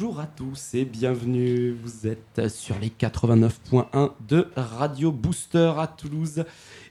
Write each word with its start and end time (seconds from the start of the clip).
Bonjour 0.00 0.20
à 0.20 0.26
tous 0.26 0.74
et 0.74 0.84
bienvenue. 0.84 1.72
Vous 1.72 2.06
êtes 2.06 2.48
sur 2.48 2.78
les 2.78 2.88
89.1 2.88 4.12
de 4.28 4.46
Radio 4.54 5.10
Booster 5.10 5.72
à 5.76 5.88
Toulouse. 5.88 6.44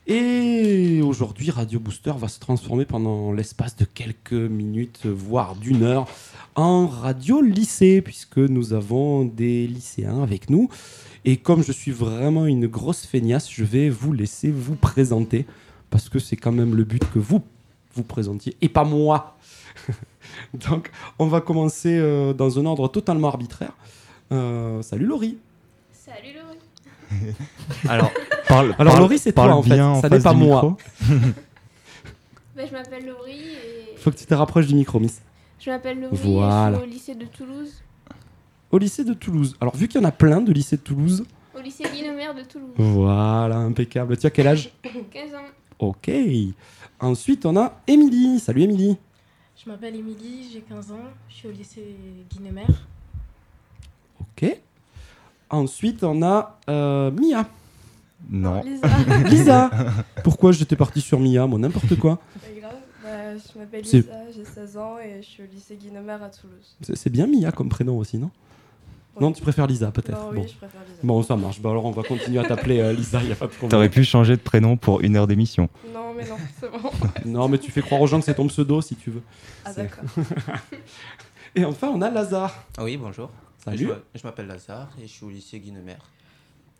Et 0.07 1.01
aujourd'hui, 1.01 1.49
Radio 1.49 1.79
Booster 1.79 2.11
va 2.17 2.27
se 2.27 2.37
transformer 2.41 2.83
pendant 2.83 3.31
l'espace 3.31 3.77
de 3.77 3.85
quelques 3.85 4.33
minutes, 4.33 5.05
voire 5.05 5.55
d'une 5.55 5.83
heure, 5.83 6.05
en 6.55 6.85
radio 6.85 7.39
lycée, 7.39 8.01
puisque 8.01 8.39
nous 8.39 8.73
avons 8.73 9.23
des 9.23 9.67
lycéens 9.67 10.21
avec 10.21 10.49
nous. 10.49 10.67
Et 11.23 11.37
comme 11.37 11.63
je 11.63 11.71
suis 11.71 11.91
vraiment 11.91 12.45
une 12.45 12.67
grosse 12.67 13.05
feignasse, 13.05 13.49
je 13.49 13.63
vais 13.63 13.89
vous 13.89 14.11
laisser 14.11 14.51
vous 14.51 14.75
présenter, 14.75 15.45
parce 15.91 16.09
que 16.09 16.19
c'est 16.19 16.35
quand 16.35 16.51
même 16.51 16.75
le 16.75 16.83
but 16.83 17.09
que 17.13 17.19
vous 17.19 17.41
vous 17.93 18.03
présentiez, 18.03 18.57
et 18.59 18.67
pas 18.67 18.83
moi. 18.83 19.37
Donc, 20.53 20.91
on 21.19 21.27
va 21.27 21.41
commencer 21.41 21.97
euh, 21.97 22.33
dans 22.33 22.59
un 22.59 22.65
ordre 22.65 22.87
totalement 22.87 23.27
arbitraire. 23.29 23.71
Euh, 24.31 24.81
salut 24.81 25.05
Laurie. 25.05 25.37
Salut 25.91 26.33
Laurie. 26.35 27.33
Alors, 27.89 28.11
parle, 28.47 28.75
Alors 28.79 28.93
parle- 28.93 28.99
Laurie, 29.03 29.19
c'est 29.19 29.31
toi 29.33 29.53
en 29.53 29.63
fait. 29.63 29.79
en 29.79 30.01
Ça 30.01 30.09
n'est 30.09 30.19
pas 30.19 30.33
moi. 30.33 30.61
micro. 30.63 30.77
Bah, 32.55 32.63
je 32.65 32.71
m'appelle 32.71 33.05
Laurie 33.05 33.33
et 33.39 33.97
Faut 33.97 34.09
que 34.09 34.15
tu 34.17 34.25
te 34.25 34.33
rapproches 34.33 34.65
du 34.65 34.73
micro, 34.73 34.99
Miss. 34.99 35.21
je 35.59 35.69
m'appelle 35.69 36.01
Laurie 36.01 36.17
Voilà. 36.23 36.69
et 36.69 36.73
je 36.73 36.77
suis 36.79 36.83
au 36.83 36.91
lycée 36.91 37.15
de 37.15 37.25
Toulouse, 37.25 37.83
Au 38.71 38.77
lycée 38.79 39.03
de 39.03 39.13
Toulouse. 39.13 39.55
Alors, 39.61 39.75
vu 39.75 39.87
qu'il 39.87 40.01
y 40.01 40.03
en 40.03 40.07
a 40.07 40.11
plein 40.11 40.41
de 40.41 40.51
lycées 40.51 40.77
de 40.77 40.81
Toulouse, 40.81 41.23
au 41.55 41.59
lycée 41.61 41.83
Guinemer 41.83 42.33
de 42.35 42.41
Toulouse. 42.47 42.69
voilà, 42.77 43.57
impeccable. 43.57 44.17
Tu 44.17 44.25
as 44.25 44.31
quel 44.31 44.47
âge? 44.47 44.71
15 44.83 45.35
ans. 45.35 45.47
Ok. 45.79 46.09
Ensuite, 46.99 47.45
on 47.45 47.55
a 47.57 47.79
Émilie. 47.87 48.39
Salut 48.39 48.63
Émilie. 48.63 48.97
Je 49.63 49.69
m'appelle 49.69 49.95
Émilie, 49.95 50.49
j'ai 50.53 50.61
15 50.61 50.91
ans, 50.91 50.99
je 51.29 51.33
suis 51.35 51.47
au 51.47 51.51
lycée 51.51 51.95
Guinemer. 52.29 52.65
Ok. 54.21 54.57
Ensuite, 55.49 56.03
on 56.03 56.21
a 56.21 56.59
euh, 56.69 57.11
Mia. 57.11 57.47
Non. 58.29 58.61
Lisa, 58.63 58.87
Lisa. 59.29 59.69
Pourquoi 60.23 60.51
j'étais 60.51 60.75
parti 60.75 61.01
sur 61.01 61.19
Mia 61.19 61.47
Moi, 61.47 61.59
n'importe 61.59 61.95
quoi. 61.97 62.17
pas 62.39 62.59
grave. 62.59 62.75
Bah, 63.03 63.37
je 63.37 63.59
m'appelle 63.59 63.85
C'est- 63.85 63.97
Lisa, 63.99 64.31
j'ai 64.35 64.45
16 64.45 64.77
ans 64.77 64.97
et 64.99 65.21
je 65.21 65.27
suis 65.27 65.43
au 65.43 65.47
lycée 65.47 65.75
Guinemer 65.75 66.11
à 66.21 66.29
Toulouse. 66.29 66.75
C'est 66.81 66.95
c'est 66.95 67.09
bien 67.09 67.25
Mia 67.27 67.51
comme 67.51 67.69
prénom 67.69 67.97
aussi, 67.97 68.17
non? 68.17 68.29
Non, 69.19 69.31
tu 69.31 69.41
préfères 69.41 69.67
Lisa, 69.67 69.91
peut-être. 69.91 70.17
Non, 70.19 70.33
bon. 70.33 70.41
oui, 70.41 70.47
je 70.47 70.55
préfère 70.57 70.81
Lisa. 70.81 70.99
bon, 71.03 71.23
ça 71.23 71.35
marche. 71.35 71.59
Bah, 71.61 71.69
alors, 71.71 71.85
on 71.85 71.91
va 71.91 72.03
continuer 72.03 72.39
à 72.39 72.43
t'appeler 72.45 72.79
euh, 72.79 72.93
Lisa, 72.93 73.19
il 73.21 73.27
n'y 73.27 73.31
a 73.31 73.35
pas 73.35 73.45
de 73.47 73.51
problème. 73.51 73.69
T'aurais 73.71 73.89
pu 73.89 74.03
changer 74.03 74.35
de 74.35 74.41
prénom 74.41 74.77
pour 74.77 75.01
une 75.01 75.15
heure 75.15 75.27
d'émission. 75.27 75.69
Non, 75.93 76.13
mais 76.15 76.27
non, 76.27 76.37
c'est 76.59 76.69
bon. 76.71 76.89
Non, 77.25 77.47
mais 77.47 77.57
tu 77.57 77.71
fais 77.71 77.81
croire 77.81 78.01
aux 78.01 78.07
gens 78.07 78.19
que 78.19 78.25
c'est 78.25 78.35
ton 78.35 78.47
pseudo 78.47 78.81
si 78.81 78.95
tu 78.95 79.09
veux. 79.11 79.21
Ah, 79.65 79.73
d'accord. 79.73 80.03
Et 81.55 81.65
enfin, 81.65 81.89
on 81.93 82.01
a 82.01 82.09
Lazare. 82.09 82.63
Ah 82.77 82.83
oui, 82.83 82.97
bonjour. 82.97 83.29
Salut. 83.63 83.89
Je, 84.13 84.19
je 84.19 84.23
m'appelle 84.27 84.47
Lazare 84.47 84.89
et 84.99 85.07
je 85.07 85.11
suis 85.11 85.25
au 85.25 85.29
lycée 85.29 85.59
Guinemer 85.59 85.97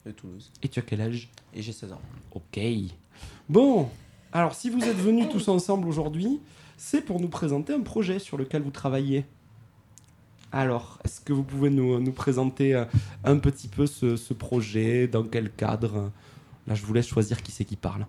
de 0.06 0.12
Toulouse. 0.12 0.52
Et 0.62 0.68
tu 0.68 0.80
as 0.80 0.84
quel 0.84 1.02
âge? 1.02 1.30
Et 1.54 1.62
j'ai 1.62 1.72
16 1.74 1.94
ans. 1.94 2.02
Ok. 2.32 2.60
Bon, 3.50 3.90
alors 4.32 4.54
si 4.54 4.70
vous 4.70 4.84
êtes 4.84 4.98
venus 4.98 5.28
tous 5.30 5.48
ensemble 5.48 5.88
aujourd'hui, 5.88 6.40
c'est 6.78 7.02
pour 7.02 7.20
nous 7.20 7.28
présenter 7.28 7.74
un 7.74 7.82
projet 7.82 8.20
sur 8.20 8.38
lequel 8.38 8.62
vous 8.62 8.70
travaillez. 8.72 9.26
Alors, 10.52 11.00
est-ce 11.04 11.20
que 11.22 11.34
vous 11.34 11.44
pouvez 11.44 11.70
nous, 11.70 12.00
nous 12.00 12.12
présenter 12.14 12.74
euh, 12.74 12.86
un 13.24 13.38
petit 13.38 13.68
peu 13.68 13.86
ce, 13.86 14.16
ce 14.16 14.34
projet, 14.34 15.08
dans 15.08 15.24
quel 15.24 15.52
cadre? 15.52 16.12
Là, 16.68 16.76
je 16.76 16.84
vous 16.86 16.94
laisse 16.94 17.08
choisir 17.08 17.42
qui 17.44 17.52
c'est 17.52 17.66
qui 17.66 17.76
parle. 17.76 18.06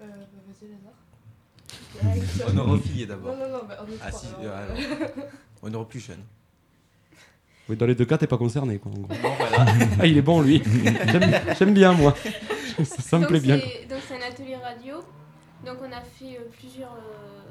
Euh, 0.00 0.06
bah, 0.06 0.42
vas-y, 0.48 0.68
Lazare. 0.70 2.48
Honorofille 2.50 3.02
Non, 3.06 3.08
d'abord. 3.08 3.36
non, 3.36 3.48
non, 3.50 3.60
bah, 3.68 3.84
on 3.86 3.90
est 3.92 3.98
Ah 4.02 4.12
si, 4.12 4.26
alors. 4.40 4.40
euh, 4.44 5.66
alors. 5.66 5.88
Plus 5.88 6.00
jeune. 6.00 6.22
Oui, 7.68 7.76
dans 7.76 7.84
les 7.86 7.94
deux 7.94 8.06
cas, 8.06 8.16
t'es 8.16 8.26
pas 8.26 8.38
concerné, 8.38 8.78
quoi, 8.78 8.90
en 8.92 8.94
gros. 9.00 9.08
Bon 9.22 9.34
voilà. 9.36 9.66
Ah, 10.00 10.06
il 10.06 10.16
est 10.16 10.22
bon, 10.22 10.40
lui. 10.40 10.62
J'aime 11.58 11.74
bien, 11.74 11.92
moi. 11.92 12.14
Ça, 12.78 12.84
ça 13.02 13.16
me 13.18 13.22
Donc 13.22 13.30
plaît 13.30 13.40
bien. 13.40 13.58
c'est- 13.58 13.86
Donc 13.88 13.98
c'est 14.08 14.14
un 14.14 14.26
atelier 14.26 14.56
radio. 14.56 14.96
Donc 15.66 15.76
on 15.82 15.92
a 15.92 16.00
fait 16.00 16.36
euh, 16.38 16.48
plusieurs, 16.58 16.92
euh, 16.94 17.42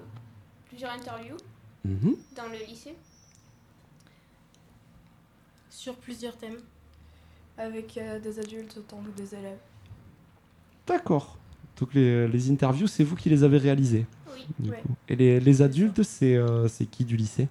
plusieurs 0.69 0.92
interviews 0.92 1.38
Mhm. 1.86 2.16
dans 2.36 2.48
le 2.48 2.66
lycée. 2.68 2.96
Sur 5.78 5.94
plusieurs 5.96 6.36
thèmes. 6.36 6.58
Avec 7.56 7.98
euh, 7.98 8.20
des 8.20 8.40
adultes 8.40 8.76
autant 8.78 8.98
que 9.04 9.16
des 9.22 9.36
élèves. 9.36 9.60
D'accord. 10.88 11.38
Donc, 11.80 11.94
les, 11.94 12.28
les 12.28 12.50
interviews, 12.52 12.88
c'est 12.88 13.04
vous 13.04 13.16
qui 13.16 13.30
les 13.30 13.44
avez 13.44 13.60
réalisées. 13.60 14.08
Oui. 14.34 14.46
du 14.58 14.72
Ouais. 14.72 14.82
coup. 14.82 14.96
Et 15.08 15.16
les, 15.16 15.40
les 15.40 15.62
adultes, 15.62 16.02
c'est 16.02 16.36
euh, 16.36 16.68
c'est 16.68 16.86
qui 16.88 17.06
du 17.06 17.16
lycée? 17.16 17.48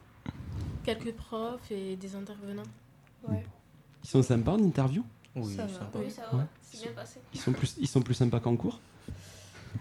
Quelques 0.82 1.12
profs 1.12 1.70
et 1.70 1.94
des 1.94 2.16
intervenants. 2.16 2.64
Ouais. 3.28 3.44
Ils 4.02 4.08
sont 4.08 4.22
sympas 4.24 4.52
en 4.54 4.58
interview? 4.58 5.04
Oui, 5.36 5.54
Ça 5.54 5.66
va. 5.66 5.72
sympa. 5.78 5.98
Oui, 6.00 6.10
ça 6.10 6.22
va. 6.32 6.38
Ouais. 6.38 6.44
C'est 6.62 6.82
bien 6.82 6.92
passé. 6.96 7.20
ils 7.32 7.40
sont, 7.40 7.52
plus, 7.52 7.76
ils 7.78 7.88
sont 7.88 8.02
plus 8.02 8.14
sympas 8.14 8.40
qu'en 8.40 8.56
cours? 8.56 8.80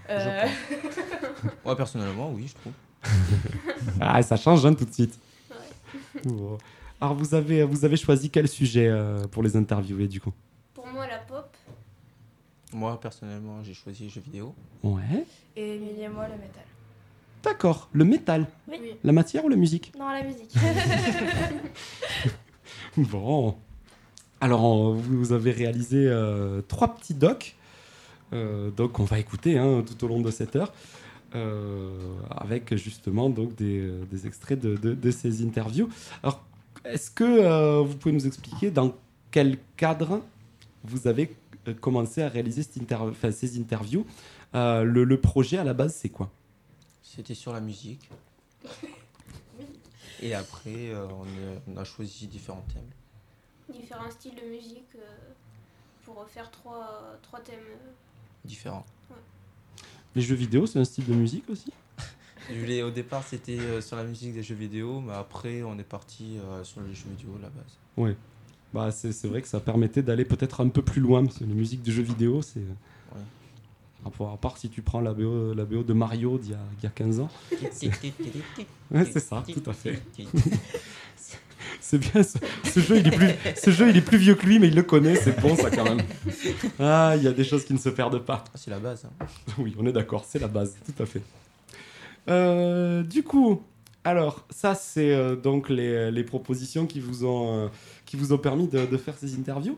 Euh, 0.10 0.48
Moi 1.64 1.76
personnellement, 1.78 2.32
oui, 2.32 2.48
je 2.48 2.54
trouve. 2.54 2.74
Ah, 4.00 4.22
ça 4.22 4.36
change 4.38 4.64
hein, 4.68 4.74
tout 4.76 4.86
de 4.86 4.94
suite. 4.94 5.18
Ouais. 5.50 6.22
Bon. 6.26 6.58
Alors, 7.02 7.16
vous 7.16 7.34
avez, 7.36 7.64
vous 7.64 7.86
avez 7.86 7.98
choisi 7.98 8.30
quel 8.30 8.48
sujet 8.48 8.88
euh, 8.88 9.20
pour 9.28 9.44
les 9.44 9.56
interviewer, 9.58 10.08
du 10.08 10.20
coup? 10.22 10.32
Pour 10.74 10.88
moi, 10.88 11.06
la 11.08 11.18
pop. 11.20 11.56
Moi 12.74 13.00
personnellement, 13.00 13.64
j'ai 13.64 13.74
choisi 13.74 14.04
les 14.04 14.10
jeux 14.10 14.22
vidéo. 14.22 14.54
Ouais. 14.84 15.26
et 15.56 15.76
Émilie 15.76 16.02
et 16.02 16.10
moi, 16.10 16.28
le 16.28 16.34
métal. 16.34 16.64
D'accord. 17.44 17.88
Le 17.94 18.04
métal. 18.04 18.48
Oui. 18.68 18.78
La 19.04 19.12
matière 19.14 19.46
ou 19.46 19.50
la 19.50 19.56
musique? 19.56 19.94
Non, 19.98 20.10
la 20.10 20.24
musique. 20.24 20.52
Bon. 22.98 23.56
Alors, 24.42 24.94
vous 24.94 25.32
avez 25.34 25.52
réalisé 25.52 26.08
euh, 26.08 26.62
trois 26.68 26.96
petits 26.96 27.14
docs. 27.14 27.56
Euh, 28.34 28.72
donc, 28.72 29.00
on 29.00 29.04
va 29.04 29.20
écouter 29.20 29.58
hein, 29.58 29.84
tout 29.86 30.04
au 30.06 30.08
long 30.08 30.22
de 30.22 30.32
cette 30.32 30.56
heure. 30.56 30.74
euh, 31.36 31.92
avec 32.30 32.76
justement 32.76 33.30
donc 33.30 33.56
des, 33.56 33.90
des 34.10 34.26
extraits 34.28 34.60
de, 34.60 34.76
de- 34.78 34.94
de 34.94 35.12
ces 35.12 35.44
interviews. 35.46 35.90
Alors, 36.24 36.44
est-ce 36.86 37.12
que 37.12 37.24
euh, 37.24 37.82
vous 37.82 37.96
pouvez 37.98 38.14
nous 38.14 38.26
expliquer 38.28 38.72
dans 38.72 38.94
quel 39.32 39.58
cadre 39.78 40.22
vous 40.84 41.08
avez 41.08 41.36
euh, 41.68 41.74
commencé 41.74 42.22
à 42.22 42.30
réaliser 42.30 42.64
cette 42.64 42.78
inter- 42.82 42.96
enfin, 43.10 43.32
ces 43.32 43.60
interviews? 43.60 44.06
Euh, 44.54 44.84
le, 44.84 45.04
le 45.04 45.20
projet 45.20 45.58
à 45.58 45.64
la 45.64 45.74
base, 45.74 45.94
c'est 45.96 46.10
quoi? 46.10 46.30
C'était 47.04 47.34
sur 47.34 47.54
la 47.54 47.60
musique. 47.60 48.10
Et 50.22 50.34
après, 50.34 50.90
euh, 50.92 51.08
on, 51.10 51.24
a, 51.24 51.60
on 51.74 51.78
a 51.78 51.84
choisi 51.84 52.28
différents 52.28 52.66
thèmes. 52.74 53.78
Différents 53.80 54.10
styles 54.12 54.36
de 54.36 54.48
musique 54.50 54.88
euh, 54.96 55.00
pour 56.06 56.26
faire 56.30 56.50
trois, 56.52 57.18
trois 57.22 57.40
thèmes. 57.42 57.60
Différents. 58.44 58.86
Les 60.16 60.22
jeux 60.22 60.36
vidéo, 60.36 60.66
c'est 60.66 60.80
un 60.80 60.86
style 60.86 61.06
de 61.06 61.14
musique 61.14 61.50
aussi? 61.50 61.72
Voulais- 62.54 62.84
au 62.84 62.92
départ, 62.92 63.24
c'était 63.28 63.58
euh, 63.60 63.82
sur 63.82 63.96
la 63.96 64.04
musique 64.04 64.34
des 64.34 64.44
jeux 64.44 64.56
vidéo, 64.56 65.02
mais 65.02 65.14
après, 65.14 65.64
on 65.64 65.78
est 65.80 65.84
parti 65.84 66.38
euh, 66.38 66.64
sur 66.64 66.82
les 66.82 66.94
jeux 66.94 67.06
vidéo 67.18 67.30
à 67.40 67.44
la 67.44 67.50
base. 67.50 67.78
Oui. 67.98 68.12
Bah, 68.74 68.92
c'est 68.92 69.28
vrai 69.28 69.42
que 69.42 69.48
ça 69.48 69.60
permettait 69.60 70.02
d'aller 70.04 70.26
peut-être 70.26 70.60
un 70.62 70.68
peu 70.70 70.82
plus 70.82 71.00
loin, 71.02 71.24
parce 71.26 71.38
que 71.40 71.44
les 71.46 71.54
musiques 71.54 71.82
de 71.84 71.92
jeux 71.92 72.04
vidéo, 72.04 72.42
c'est. 72.42 72.60
Ouais. 72.60 73.22
À 74.06 74.38
part- 74.38 74.58
si 74.58 74.70
tu 74.70 74.82
prends 74.84 75.00
la 75.02 75.14
BO, 75.14 75.54
la 75.56 75.66
BO 75.66 75.82
de 75.82 75.94
Mario 75.94 76.38
d'il 76.38 76.52
y, 76.52 76.54
a- 76.54 76.58
d'il 76.78 76.84
y 76.84 76.88
a 76.88 76.90
15 76.90 77.20
ans. 77.22 77.30
Ouais, 78.92 79.06
c'est 79.12 79.20
ça, 79.20 79.44
tout 79.52 79.70
à 79.70 79.74
fait. 79.74 80.00
C'est 81.82 82.00
bien, 82.00 82.24
ce, 82.24 82.38
ce 82.72 82.80
jeu, 82.80 82.98
il 82.98 83.08
est 83.08 83.12
plus, 83.16 83.28
ce 83.56 83.70
jeu, 83.70 83.90
il 83.90 83.98
est 83.98 84.02
plus 84.02 84.18
vieux 84.18 84.34
que 84.36 84.46
lui, 84.46 84.58
mais 84.60 84.68
il 84.70 84.76
le 84.76 84.82
connaît, 84.82 85.16
c'est 85.16 85.40
bon 85.40 85.56
ça 85.56 85.70
quand 85.70 85.84
même. 85.84 86.02
Ah, 86.80 87.14
il 87.16 87.22
y 87.24 87.28
a 87.28 87.32
des 87.32 87.44
choses 87.44 87.64
qui 87.64 87.74
ne 87.74 87.78
se 87.78 87.90
perdent 87.90 88.18
pas. 88.20 88.44
Ah, 88.48 88.52
C'est 88.58 88.72
la 88.72 88.80
base. 88.80 89.06
hein. 89.06 89.26
Oui, 89.60 89.76
on 89.78 89.86
est 89.86 89.92
d'accord, 89.92 90.26
c'est 90.28 90.40
la 90.40 90.48
base, 90.48 90.76
tout 90.86 91.04
à 91.04 91.06
fait. 91.06 91.22
Euh, 92.28 93.04
du 93.04 93.24
coup, 93.24 93.62
alors, 94.04 94.46
ça, 94.52 94.76
c'est 94.76 95.12
euh, 95.14 95.36
donc 95.36 95.70
les, 95.70 96.12
les 96.12 96.24
propositions 96.24 96.86
qui 96.86 97.00
vous 97.00 97.26
ont, 97.26 97.66
euh, 97.66 97.68
qui 98.06 98.18
vous 98.18 98.34
ont 98.34 98.38
permis 98.38 98.68
de, 98.68 98.86
de 98.86 98.98
faire 98.98 99.16
ces 99.18 99.34
interviews. 99.36 99.78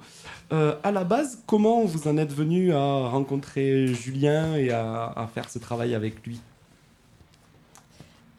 Euh, 0.52 0.76
à 0.84 0.92
la 0.92 1.06
base, 1.06 1.40
comment 1.48 1.86
vous 1.86 2.08
en 2.10 2.18
êtes 2.18 2.34
venu 2.34 2.74
à 2.74 3.08
rencontrer 3.08 3.88
Julien 3.88 4.56
et 4.56 4.72
à, 4.72 5.06
à 5.16 5.28
faire 5.28 5.50
ce 5.50 5.60
travail 5.60 5.96
avec 5.96 6.26
lui? 6.26 6.42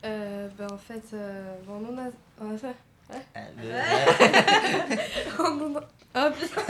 Euh, 0.05 0.49
bah, 0.59 0.67
en 0.73 0.79
fait, 0.79 1.03
euh, 1.15 1.55
bon, 1.67 1.81
on 1.89 1.95
en 1.95 1.99
a. 1.99 2.11
On 2.43 2.55
a 2.55 2.59
fait. 2.59 2.75
On 5.39 5.43
en 5.43 5.77
a. 5.77 5.81
Oh 6.15 6.29
putain, 6.39 6.61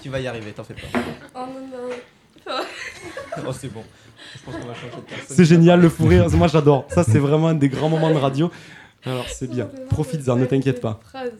Tu 0.00 0.08
vas 0.08 0.18
y 0.20 0.26
arriver, 0.26 0.52
t'en 0.52 0.64
fais 0.64 0.72
pas. 0.74 0.86
on 1.34 1.40
en 1.40 1.44
a. 1.44 1.48
Oh, 3.46 3.52
c'est 3.52 3.68
bon. 3.68 3.84
C'est 5.28 5.44
génial, 5.44 5.80
le 5.80 5.88
fou 5.88 6.06
rire, 6.06 6.28
moi 6.30 6.48
j'adore. 6.48 6.86
Ça, 6.88 7.02
c'est 7.04 7.18
vraiment 7.18 7.48
un 7.48 7.54
des 7.54 7.68
grands 7.68 7.88
moments 7.88 8.10
de 8.10 8.16
radio. 8.18 8.50
Alors, 9.04 9.26
c'est 9.28 9.48
bien, 9.50 9.70
profites-en, 9.88 10.36
ne 10.36 10.44
t'inquiète 10.46 10.80
pas. 10.80 11.00
phrase. 11.02 11.32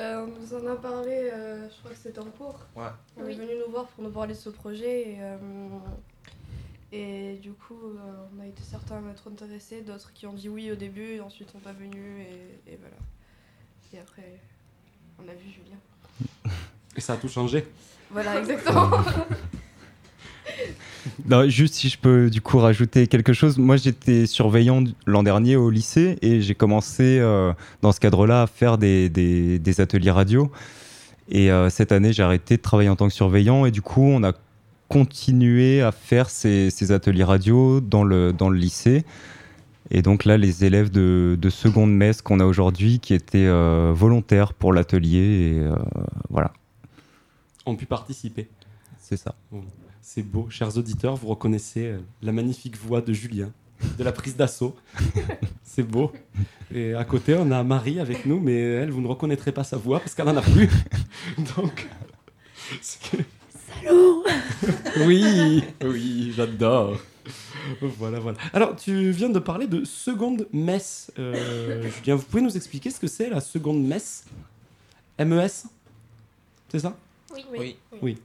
Euh, 0.00 0.24
on 0.24 0.40
nous 0.40 0.54
en 0.54 0.72
a 0.72 0.76
parlé, 0.76 1.28
euh, 1.32 1.68
je 1.68 1.76
crois 1.80 1.90
que 1.90 1.96
c'était 2.00 2.20
en 2.20 2.24
cours. 2.26 2.60
Ouais. 2.76 2.84
On 3.16 3.24
Oui. 3.24 3.32
est 3.32 3.34
venu 3.34 3.48
nous 3.66 3.72
voir 3.72 3.86
pour 3.86 4.04
nous 4.04 4.10
parler 4.10 4.32
de 4.34 4.38
ce 4.38 4.48
projet 4.48 5.00
et, 5.10 5.16
euh, 5.20 5.36
et 6.92 7.36
du 7.42 7.50
coup 7.50 7.74
euh, 7.74 7.98
on 8.36 8.40
a 8.40 8.46
été 8.46 8.62
certains 8.62 8.96
à 9.06 9.10
être 9.10 9.26
intéressés, 9.28 9.80
d'autres 9.82 10.12
qui 10.12 10.26
ont 10.26 10.32
dit 10.34 10.48
oui 10.48 10.70
au 10.70 10.76
début 10.76 11.14
et 11.16 11.20
ensuite 11.20 11.50
sont 11.50 11.58
pas 11.58 11.72
venus 11.72 11.94
et, 12.20 12.72
et 12.72 12.78
voilà. 12.80 12.94
Et 13.92 13.98
après, 13.98 14.38
on 15.18 15.28
a 15.28 15.32
vu 15.32 15.50
Julien. 15.50 16.54
Et 16.96 17.00
ça 17.00 17.14
a 17.14 17.16
tout 17.16 17.28
changé. 17.28 17.66
Voilà, 18.12 18.38
exactement. 18.38 18.90
Non, 21.26 21.48
juste 21.48 21.74
si 21.74 21.88
je 21.88 21.98
peux 21.98 22.28
du 22.30 22.40
coup 22.40 22.58
rajouter 22.58 23.06
quelque 23.06 23.32
chose. 23.32 23.58
Moi, 23.58 23.76
j'étais 23.76 24.26
surveillant 24.26 24.84
l'an 25.06 25.22
dernier 25.22 25.56
au 25.56 25.70
lycée 25.70 26.18
et 26.22 26.40
j'ai 26.40 26.54
commencé 26.54 27.18
euh, 27.20 27.52
dans 27.82 27.92
ce 27.92 28.00
cadre-là 28.00 28.42
à 28.42 28.46
faire 28.46 28.78
des, 28.78 29.08
des- 29.08 29.58
des 29.58 29.80
ateliers 29.80 30.10
radio. 30.10 30.50
Et 31.30 31.50
euh, 31.50 31.70
cette 31.70 31.92
année, 31.92 32.12
j'ai 32.12 32.22
arrêté 32.22 32.56
de 32.56 32.62
travailler 32.62 32.88
en 32.88 32.96
tant 32.96 33.06
que 33.08 33.14
surveillant 33.14 33.64
et 33.66 33.70
du 33.70 33.82
coup, 33.82 34.02
on 34.02 34.22
a 34.24 34.32
continué 34.88 35.82
à 35.82 35.92
faire 35.92 36.30
ces, 36.30 36.70
ces 36.70 36.92
ateliers 36.92 37.24
radio 37.24 37.80
dans 37.80 38.04
le, 38.04 38.32
dans 38.32 38.48
le 38.50 38.58
lycée. 38.58 39.04
Et 39.90 40.02
donc 40.02 40.24
là, 40.24 40.36
les 40.36 40.64
élèves 40.64 40.90
de, 40.90 41.38
de 41.40 41.50
seconde 41.50 41.92
messe 41.94 42.20
qu'on 42.22 42.40
a 42.40 42.44
aujourd'hui 42.44 42.98
qui 42.98 43.14
étaient 43.14 43.46
euh, 43.46 43.92
volontaires 43.94 44.52
pour 44.52 44.72
l'atelier, 44.74 45.18
et 45.56 45.60
euh, 45.60 45.74
voilà, 46.28 46.52
ont 47.64 47.76
pu 47.76 47.86
participer. 47.86 48.48
c'est 49.00 49.16
ça. 49.16 49.34
C'est 50.00 50.22
beau, 50.22 50.48
chers 50.50 50.76
auditeurs, 50.78 51.16
vous 51.16 51.28
reconnaissez 51.28 51.86
euh, 51.86 51.98
la 52.22 52.32
magnifique 52.32 52.76
voix 52.76 53.00
de 53.00 53.12
Julien, 53.12 53.50
de 53.98 54.04
la 54.04 54.12
prise 54.12 54.36
d'assaut. 54.36 54.74
C'est 55.62 55.82
beau. 55.82 56.12
Et 56.74 56.94
à 56.94 57.04
côté, 57.04 57.34
on 57.38 57.50
a 57.50 57.62
Marie 57.62 58.00
avec 58.00 58.24
nous, 58.26 58.40
mais 58.40 58.58
elle, 58.58 58.90
vous 58.90 59.00
ne 59.00 59.06
reconnaîtrez 59.06 59.52
pas 59.52 59.64
sa 59.64 59.76
voix 59.76 60.00
parce 60.00 60.14
qu'elle 60.14 60.26
n'en 60.26 60.36
a 60.36 60.42
plus. 60.42 60.68
Donc. 61.56 61.88
c'est- 62.80 63.18
Oui, 65.06 65.62
oui, 65.84 66.32
j'adore. 66.34 66.98
Voilà, 67.82 68.18
voilà. 68.18 68.38
Alors, 68.54 68.74
tu 68.76 69.10
viens 69.10 69.28
de 69.28 69.38
parler 69.38 69.66
de 69.66 69.84
seconde 69.84 70.48
messe. 70.52 71.12
Euh, 71.18 71.82
Julien, 71.98 72.16
vous 72.16 72.22
pouvez 72.24 72.42
nous 72.42 72.56
expliquer 72.56 72.90
ce 72.90 72.98
que 72.98 73.06
c'est 73.06 73.28
la 73.28 73.40
seconde 73.40 73.84
messe? 73.86 74.24
MES 75.18 75.64
C'est 76.70 76.78
ça? 76.78 76.96
Oui. 77.34 77.44
Oui. 77.52 77.76
Oui. 78.00 78.18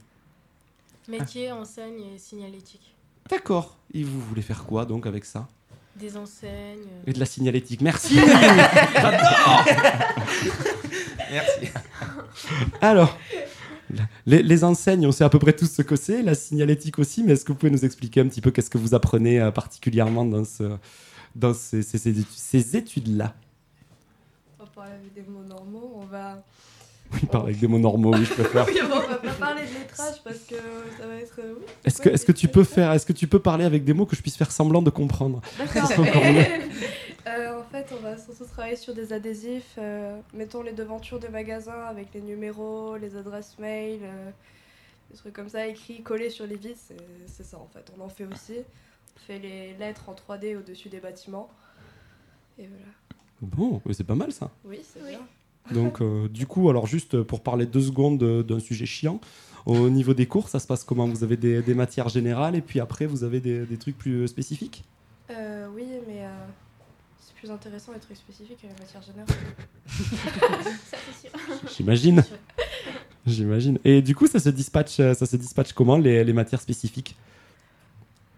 Métier, 1.08 1.52
enseigne 1.52 2.00
et 2.14 2.18
signalétique. 2.18 2.94
D'accord. 3.30 3.76
Et 3.92 4.02
vous 4.04 4.20
voulez 4.20 4.42
faire 4.42 4.64
quoi 4.64 4.84
donc 4.84 5.06
avec 5.06 5.24
ça? 5.24 5.48
Des 5.96 6.16
enseignes. 6.16 6.88
Et 7.06 7.12
de 7.12 7.20
la 7.20 7.26
signalétique. 7.26 7.80
Merci 7.80 8.16
J'adore 8.94 9.64
Merci. 11.30 11.68
Alors, 12.80 13.16
les, 14.26 14.42
les 14.42 14.64
enseignes, 14.64 15.06
on 15.06 15.12
sait 15.12 15.24
à 15.24 15.28
peu 15.28 15.38
près 15.38 15.52
tous 15.52 15.66
ce 15.70 15.82
que 15.82 15.96
c'est, 15.96 16.22
la 16.22 16.34
signalétique 16.34 16.98
aussi, 16.98 17.22
mais 17.22 17.32
est-ce 17.32 17.44
que 17.44 17.52
vous 17.52 17.58
pouvez 17.58 17.70
nous 17.72 17.84
expliquer 17.84 18.20
un 18.20 18.28
petit 18.28 18.40
peu 18.40 18.50
qu'est-ce 18.50 18.70
que 18.70 18.78
vous 18.78 18.94
apprenez 18.94 19.40
euh, 19.40 19.50
particulièrement 19.50 20.24
dans, 20.24 20.44
ce, 20.44 20.76
dans 21.34 21.54
ces, 21.54 21.82
ces- 21.82 21.98
ces 21.98 22.12
étu- 22.20 22.26
ces 22.34 22.76
études-là? 22.76 23.34
On 24.58 24.64
va 24.64 24.70
parler 24.70 24.92
avec 24.92 25.12
des 25.14 25.22
mots 25.30 25.44
normaux. 25.44 25.92
On 25.96 26.04
va. 26.06 26.42
Oui, 27.14 27.28
parle 27.30 27.44
avec 27.46 27.58
des 27.58 27.66
mots 27.66 27.78
normaux, 27.78 28.12
oui, 28.14 28.24
je 28.24 28.32
préfère. 28.34 28.66
Oui, 28.68 28.78
on 28.82 28.88
va 28.88 29.16
pas 29.16 29.30
parler 29.32 29.62
de 29.62 29.74
lettrage 29.78 30.22
parce 30.24 30.38
que 30.40 30.54
ça 30.98 31.06
va 31.06 31.14
être. 31.16 31.38
euh, 31.38 31.54
oui. 31.58 31.64
Est-ce 31.84 32.00
que, 32.02 32.08
est-ce 32.08 32.24
que 32.26 32.32
tu 32.32 32.48
peux 32.48 32.64
faire, 32.64 32.92
est-ce 32.92 33.06
que 33.06 33.12
tu 33.12 33.26
peux 33.26 33.38
parler 33.40 33.64
avec 33.64 33.84
des 33.84 33.92
mots 33.94 34.06
que 34.06 34.16
je 34.16 34.22
puisse 34.22 34.36
faire 34.36 34.50
semblant 34.50 34.82
de 34.82 34.90
comprendre? 34.90 35.40
D'accord. 35.58 35.86
C'est 35.86 35.98
encore 35.98 36.24
mieux. 36.24 36.44
Euh, 37.26 37.58
en 37.58 37.62
fait, 37.64 37.86
on 37.98 38.02
va 38.02 38.18
surtout 38.18 38.44
travailler 38.44 38.76
sur 38.76 38.92
des 38.94 39.10
adhésifs. 39.14 39.76
euh, 39.78 40.18
mettons 40.34 40.60
les 40.60 40.72
devantures 40.74 41.18
de 41.18 41.26
magasins 41.28 41.84
avec 41.88 42.08
les 42.12 42.20
numéros, 42.20 42.98
les 42.98 43.16
adresses 43.16 43.56
mail, 43.58 44.00
euh, 44.02 44.30
des 45.10 45.16
trucs 45.16 45.32
comme 45.32 45.48
ça 45.48 45.66
écrits, 45.66 46.02
collés 46.02 46.28
sur 46.28 46.46
les 46.46 46.56
vis. 46.56 46.76
C'est 46.76 46.96
c'est 47.26 47.42
ça 47.42 47.56
en 47.56 47.66
fait. 47.72 47.90
On 47.98 48.04
en 48.04 48.10
fait 48.10 48.26
aussi. 48.26 48.56
On 49.16 49.20
fait 49.26 49.38
les 49.38 49.72
lettres 49.78 50.10
en 50.10 50.12
3D 50.14 50.54
au-dessus 50.58 50.90
des 50.90 51.00
bâtiments. 51.00 51.48
Et 52.58 52.66
voilà. 52.68 52.92
Bon, 53.40 53.80
c'est 53.92 54.04
pas 54.04 54.14
mal 54.14 54.30
ça. 54.30 54.50
Oui, 54.62 54.80
c'est 54.82 55.00
Oui. 55.02 55.08
bien. 55.12 55.20
Donc, 55.70 56.00
euh, 56.02 56.28
du 56.28 56.46
coup, 56.46 56.68
alors 56.68 56.86
juste 56.86 57.22
pour 57.22 57.40
parler 57.40 57.66
deux 57.66 57.80
secondes 57.80 58.18
de- 58.18 58.42
d'un 58.42 58.60
sujet 58.60 58.84
chiant, 58.86 59.20
au 59.66 59.88
niveau 59.88 60.12
des 60.12 60.26
cours, 60.26 60.48
ça 60.50 60.58
se 60.58 60.66
passe 60.66 60.84
comment? 60.84 61.06
Vous 61.08 61.24
avez 61.24 61.36
des, 61.38 61.62
des 61.62 61.74
matières 61.74 62.08
générales 62.10 62.54
et 62.54 62.60
puis 62.60 62.80
après, 62.80 63.06
vous 63.06 63.24
avez 63.24 63.40
des, 63.40 63.64
des 63.64 63.76
trucs 63.78 63.96
plus 63.96 64.28
spécifiques? 64.28 64.84
Euh, 65.30 65.66
oui, 65.74 65.86
mais 66.06 66.26
euh, 66.26 66.28
c'est 67.18 67.34
plus 67.34 67.50
intéressant 67.50 67.92
d'être 67.92 68.14
spécifique 68.14 68.58
à 68.64 68.68
la 68.68 68.78
matière 68.78 69.02
générale. 69.02 69.26
Ça, 70.90 70.96
c'est 71.20 71.28
sûr. 71.28 71.70
J'imagine. 71.76 72.22
J'imagine. 73.26 73.78
Et 73.84 74.02
du 74.02 74.14
coup, 74.14 74.26
ça 74.26 74.38
se 74.38 74.50
dispatche, 74.50 75.00
euh, 75.00 75.14
ça 75.14 75.24
se 75.24 75.36
dispatche 75.36 75.72
comment 75.72 75.96
les, 75.96 76.22
les 76.24 76.32
matières 76.34 76.60
spécifiques? 76.60 77.16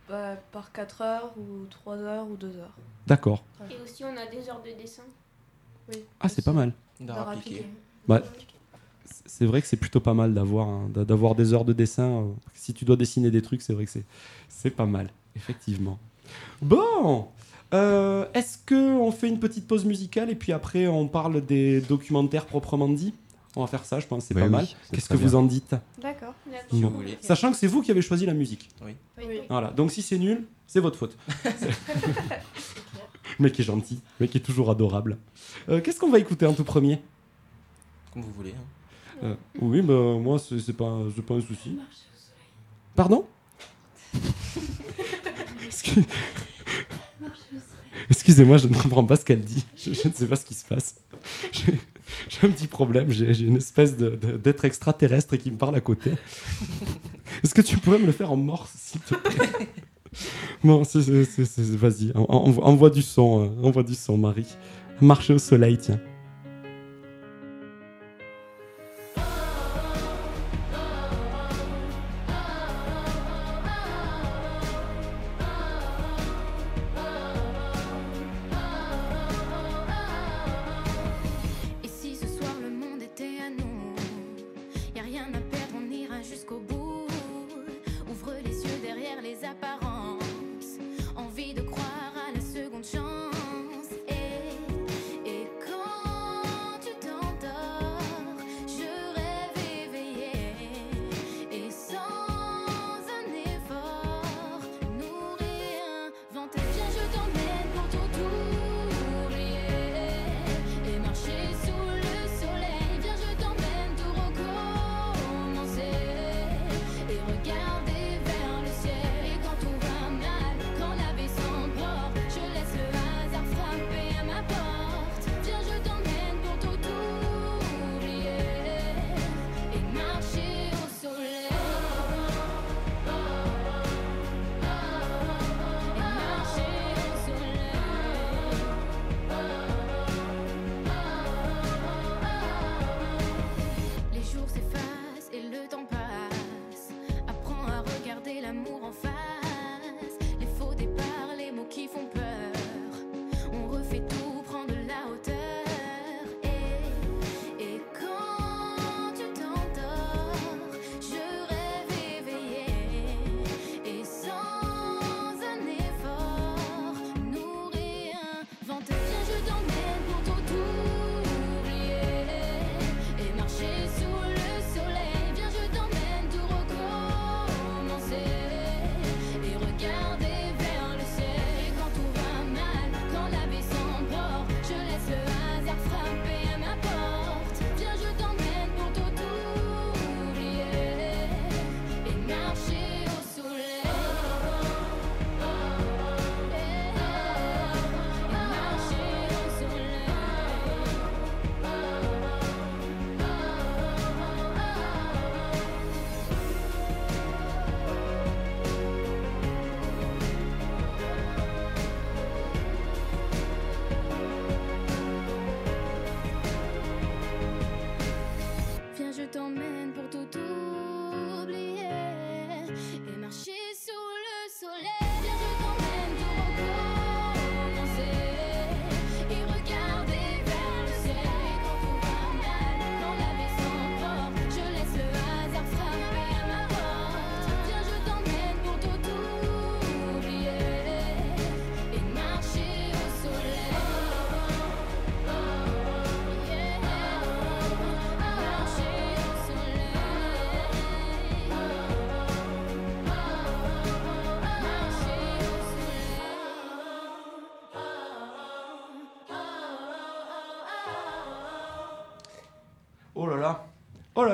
Bah, 0.09 0.37
par 0.53 0.71
4 0.71 1.01
heures 1.03 1.35
ou 1.37 1.67
3 1.67 1.97
heures 1.97 2.29
ou 2.31 2.37
2 2.37 2.57
heures. 2.57 2.77
D'accord. 3.09 3.43
Et 3.69 3.83
aussi, 3.83 4.05
on 4.05 4.17
a 4.17 4.27
des 4.27 4.49
heures 4.49 4.63
de 4.63 4.81
dessin. 4.81 5.03
Oui. 5.93 6.05
Ah, 6.21 6.29
c'est 6.29 6.45
pas 6.45 6.53
mal. 6.53 6.73
D'art 7.01 7.29
appliqué. 7.31 7.67
Bah, 8.09 8.23
C'est 9.27 9.47
vrai 9.47 9.61
que 9.61 9.69
c'est 9.69 9.77
plutôt 9.77 10.01
pas 10.01 10.15
mal 10.15 10.33
d'avoir 10.35 11.35
des 11.35 11.53
heures 11.53 11.65
de 11.65 11.73
dessin. 11.73 12.09
euh, 12.09 12.25
Si 12.55 12.73
tu 12.75 12.85
dois 12.85 12.97
dessiner 12.97 13.31
des 13.31 13.43
trucs, 13.43 13.63
c'est 13.63 13.73
vrai 13.75 13.85
que 13.85 13.91
c'est 13.91 14.05
c'est 14.49 14.71
pas 14.71 14.87
mal, 14.87 15.11
effectivement. 15.35 15.99
Bon, 16.63 17.29
euh, 17.75 18.25
est-ce 18.35 18.59
que 18.65 18.75
on 18.99 19.13
fait 19.13 19.29
une 19.29 19.39
petite 19.39 19.67
pause 19.67 19.85
musicale 19.85 20.31
et 20.31 20.35
puis 20.35 20.53
après 20.53 20.87
on 20.87 21.07
parle 21.09 21.45
des 21.45 21.81
documentaires 21.81 22.47
proprement 22.47 22.89
dit? 22.89 23.13
On 23.59 23.63
va 23.63 23.67
faire 23.69 23.85
ça, 23.87 24.01
je 24.01 24.07
pense, 24.07 24.25
c'est 24.27 24.35
Oui, 24.35 24.41
pas 24.43 24.47
oui, 24.47 24.53
mal. 24.53 24.67
ce 24.67 24.75
Qu'est-ce 24.93 25.09
que 25.09 25.17
vous 25.17 25.35
en 25.35 25.43
dites? 25.43 25.75
D'accord. 26.03 26.35
Bon. 26.73 26.93
Sachant 27.23 27.51
que 27.53 27.57
c'est 27.57 27.67
vous 27.67 27.81
qui 27.83 27.91
avez 27.91 28.03
choisi 28.03 28.27
la 28.27 28.35
musique. 28.35 28.69
Oui. 28.85 28.95
Voilà, 29.49 29.71
donc 29.71 29.91
si 29.93 30.03
c'est 30.03 30.19
nul, 30.19 30.45
c'est 30.67 30.81
votre 30.81 30.99
faute. 30.99 31.17
Le 33.39 33.43
mec 33.45 33.59
est 33.61 33.65
gentil, 33.65 34.01
le 34.19 34.25
mec 34.27 34.35
est 34.37 34.41
toujours 34.41 34.71
adorable. 34.71 35.19
Euh, 35.69 35.81
Qu'est-ce 35.81 36.01
qu'on 36.01 36.11
va 36.11 36.19
écouter 36.19 36.47
en 36.47 36.55
tout 36.55 36.65
premier? 36.65 37.01
Comme 38.13 38.23
vous 38.23 38.33
voulez. 38.33 38.55
hein. 38.57 39.25
Euh, 39.25 39.35
Oui, 39.61 39.83
bah, 39.83 39.95
moi, 40.21 40.39
c'est 40.39 40.73
pas, 40.73 40.99
pas 41.27 41.35
un 41.35 41.41
souci. 41.41 41.79
Pardon? 42.95 43.27
Excuse- 45.67 46.05
Excusez-moi, 48.09 48.57
je 48.59 48.69
ne 48.69 48.75
comprends 48.75 49.05
pas 49.05 49.17
ce 49.17 49.25
qu'elle 49.25 49.43
dit. 49.43 49.65
Je, 49.77 49.93
je 49.93 50.09
ne 50.09 50.13
sais 50.13 50.27
pas 50.27 50.37
ce 50.37 50.45
qui 50.45 50.55
se 50.55 50.65
passe. 50.65 50.97
J'ai 51.53 52.47
un 52.47 52.51
petit 52.51 52.69
problème. 52.69 53.11
J'ai 53.11 53.41
une 53.41 53.57
espèce 53.57 53.97
d'être 53.97 54.65
extraterrestre 54.65 55.37
qui 55.37 55.51
me 55.51 55.57
parle 55.57 55.75
à 55.77 55.81
côté. 55.81 56.13
Est-ce 57.43 57.55
que 57.55 57.63
tu 57.63 57.77
pourrais 57.79 57.99
me 57.99 58.07
le 58.07 58.13
faire 58.13 58.31
en 58.33 58.37
morse, 58.37 58.71
s'il 58.77 59.01
te 59.01 59.15
plaît? 59.15 59.69
C'est- 60.85 61.77
vas-y, 61.77 62.13
en- 62.15 62.27
en- 62.29 62.67
envoie 62.67 62.91
du 62.91 63.03
son, 63.03 63.45
euh, 63.45 63.67
envoie 63.67 63.83
du 63.83 63.95
son, 63.95 64.17
Marie. 64.19 64.47
Marcher 65.01 65.35
au 65.35 65.39
soleil, 65.39 65.77
tiens. 65.79 66.01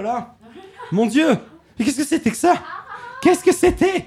Là 0.03 0.37
Mon 0.91 1.07
Dieu 1.07 1.29
Mais 1.79 1.85
qu'est-ce 1.85 1.99
que 1.99 2.05
c'était 2.05 2.31
que 2.31 2.37
ça? 2.37 2.55
Qu'est-ce 3.23 3.43
que 3.45 3.53
c'était? 3.53 4.07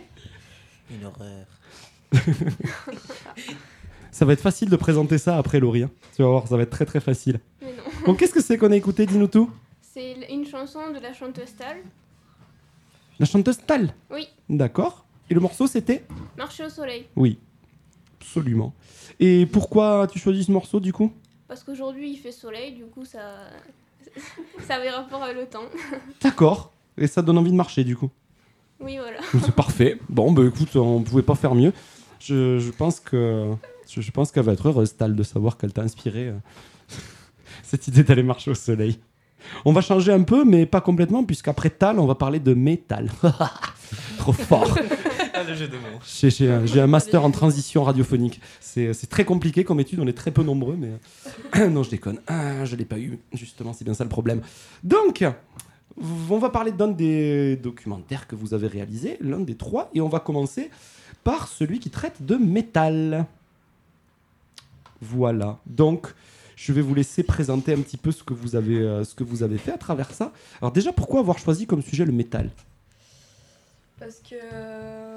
Une 0.91 1.05
horreur. 1.05 1.45
Ça 4.11 4.23
va 4.25 4.33
être 4.33 4.41
facile 4.41 4.69
de 4.69 4.75
présenter 4.75 5.17
ça 5.17 5.37
après 5.37 5.59
Laurie. 5.59 5.83
hein. 5.83 5.91
Tu 6.15 6.21
vas 6.21 6.29
voir, 6.29 6.47
ça 6.47 6.55
va 6.55 6.63
être 6.63 6.69
très 6.69 6.85
très 6.85 6.99
facile. 7.01 7.39
Mais 7.61 7.73
non. 7.73 7.83
Bon, 8.05 8.15
qu'est-ce 8.15 8.33
que 8.33 8.41
c'est 8.41 8.57
qu'on 8.57 8.71
a 8.71 8.75
écouté? 8.75 9.05
Dis-nous 9.05 9.27
tout. 9.27 9.49
C'est 9.81 10.13
une 10.31 10.45
chanson 10.45 10.91
de 10.93 10.99
la 10.99 11.13
chanteuse 11.13 11.53
Tal. 11.57 11.77
La 13.19 13.25
chanteuse 13.25 13.57
Tal? 13.65 13.93
Oui. 14.11 14.27
D'accord. 14.49 15.05
Et 15.29 15.33
le 15.33 15.39
morceau 15.39 15.67
c'était? 15.67 16.05
Marcher 16.37 16.65
au 16.65 16.69
soleil. 16.69 17.07
Oui. 17.15 17.39
Absolument. 18.21 18.73
Et 19.19 19.45
pourquoi 19.45 20.03
as-tu 20.03 20.19
choisi 20.19 20.43
ce 20.43 20.51
morceau 20.51 20.79
du 20.79 20.93
coup? 20.93 21.11
Parce 21.47 21.63
qu'aujourd'hui 21.63 22.11
il 22.11 22.17
fait 22.17 22.31
soleil, 22.31 22.73
du 22.73 22.85
coup 22.85 23.05
ça. 23.05 23.19
Ça 24.67 24.75
avait 24.75 24.89
rapport 24.89 25.23
avec 25.23 25.37
le 25.37 25.45
temps. 25.45 25.65
D'accord. 26.21 26.71
Et 26.97 27.07
ça 27.07 27.21
donne 27.21 27.37
envie 27.37 27.51
de 27.51 27.57
marcher 27.57 27.83
du 27.83 27.95
coup. 27.95 28.09
Oui, 28.79 28.97
voilà. 28.97 29.19
C'est 29.45 29.55
parfait. 29.55 29.99
Bon, 30.09 30.31
bah 30.31 30.43
écoute, 30.45 30.75
on 30.75 31.01
pouvait 31.01 31.21
pas 31.21 31.35
faire 31.35 31.55
mieux. 31.55 31.73
Je, 32.19 32.59
je 32.59 32.71
pense 32.71 32.99
que 32.99 33.51
je, 33.89 34.01
je 34.01 34.11
pense 34.11 34.31
qu'elle 34.31 34.43
va 34.43 34.53
être 34.53 34.67
heureuse, 34.67 34.95
Tal, 34.95 35.15
de 35.15 35.23
savoir 35.23 35.57
qu'elle 35.57 35.73
t'a 35.73 35.81
inspiré 35.81 36.29
euh, 36.29 36.33
cette 37.63 37.87
idée 37.87 38.03
d'aller 38.03 38.23
marcher 38.23 38.51
au 38.51 38.55
soleil. 38.55 38.99
On 39.63 39.73
va 39.73 39.81
changer 39.81 40.11
un 40.11 40.23
peu, 40.23 40.43
mais 40.43 40.65
pas 40.65 40.81
complètement, 40.81 41.23
puisqu'après 41.23 41.69
Tal, 41.69 41.99
on 41.99 42.07
va 42.07 42.15
parler 42.15 42.39
de 42.39 42.53
métal. 42.53 43.11
Trop 44.17 44.33
fort. 44.33 44.75
Ah, 45.35 45.43
le 45.43 45.53
jeu 45.55 45.67
de 45.67 45.77
mots. 45.77 45.99
J'ai 46.65 46.79
un, 46.79 46.87
master 46.87 47.23
en 47.23 47.31
transition 47.31 47.83
radiophonique. 47.83 48.39
C'est 48.59 48.93
c'est 48.93 49.07
très 49.07 49.25
compliqué 49.25 49.63
comme 49.63 49.79
étude, 49.79 49.99
on 49.99 50.07
est 50.07 50.17
très 50.17 50.31
peu 50.31 50.43
nombreux, 50.43 50.77
mais. 50.77 50.91
euh, 51.57 51.69
non, 51.69 51.83
je 51.83 51.89
déconne. 51.89 52.19
Ah, 52.27 52.65
je 52.65 52.75
l'ai 52.75 52.85
pas 52.85 52.99
eu, 52.99 53.19
justement, 53.33 53.73
c'est 53.73 53.83
bien 53.83 53.93
ça 53.93 54.03
le 54.03 54.09
problème. 54.09 54.41
Donc, 54.83 55.25
on 56.29 56.37
va 56.37 56.49
parler 56.49 56.71
d'un 56.71 56.87
des 56.87 57.55
documentaires 57.57 58.27
que 58.27 58.35
vous 58.35 58.53
avez 58.53 58.67
réalisé, 58.67 59.17
l'un 59.21 59.39
des 59.39 59.55
trois, 59.55 59.89
et 59.93 60.01
on 60.01 60.09
va 60.09 60.19
commencer 60.19 60.69
par 61.23 61.47
celui 61.47 61.79
qui 61.79 61.89
traite 61.89 62.25
de 62.25 62.35
métal. 62.35 63.25
Voilà. 65.01 65.59
Donc, 65.65 66.13
je 66.55 66.71
vais 66.71 66.81
vous 66.81 66.95
laisser 66.95 67.23
présenter 67.23 67.73
un 67.73 67.81
petit 67.81 67.97
peu 67.97 68.11
ce 68.11 68.23
que 68.23 68.33
vous 68.33 68.55
avez, 68.55 68.77
euh, 68.77 69.03
ce 69.03 69.13
que 69.13 69.23
vous 69.23 69.43
avez 69.43 69.57
fait 69.57 69.71
à 69.71 69.77
travers 69.77 70.11
ça. 70.11 70.31
Alors 70.61 70.71
déjà, 70.71 70.93
pourquoi 70.93 71.19
avoir 71.19 71.37
choisi 71.37 71.67
comme 71.67 71.81
sujet 71.81 72.05
le 72.05 72.13
métal? 72.13 72.49
Parce 73.99 74.19
que, 74.19 74.35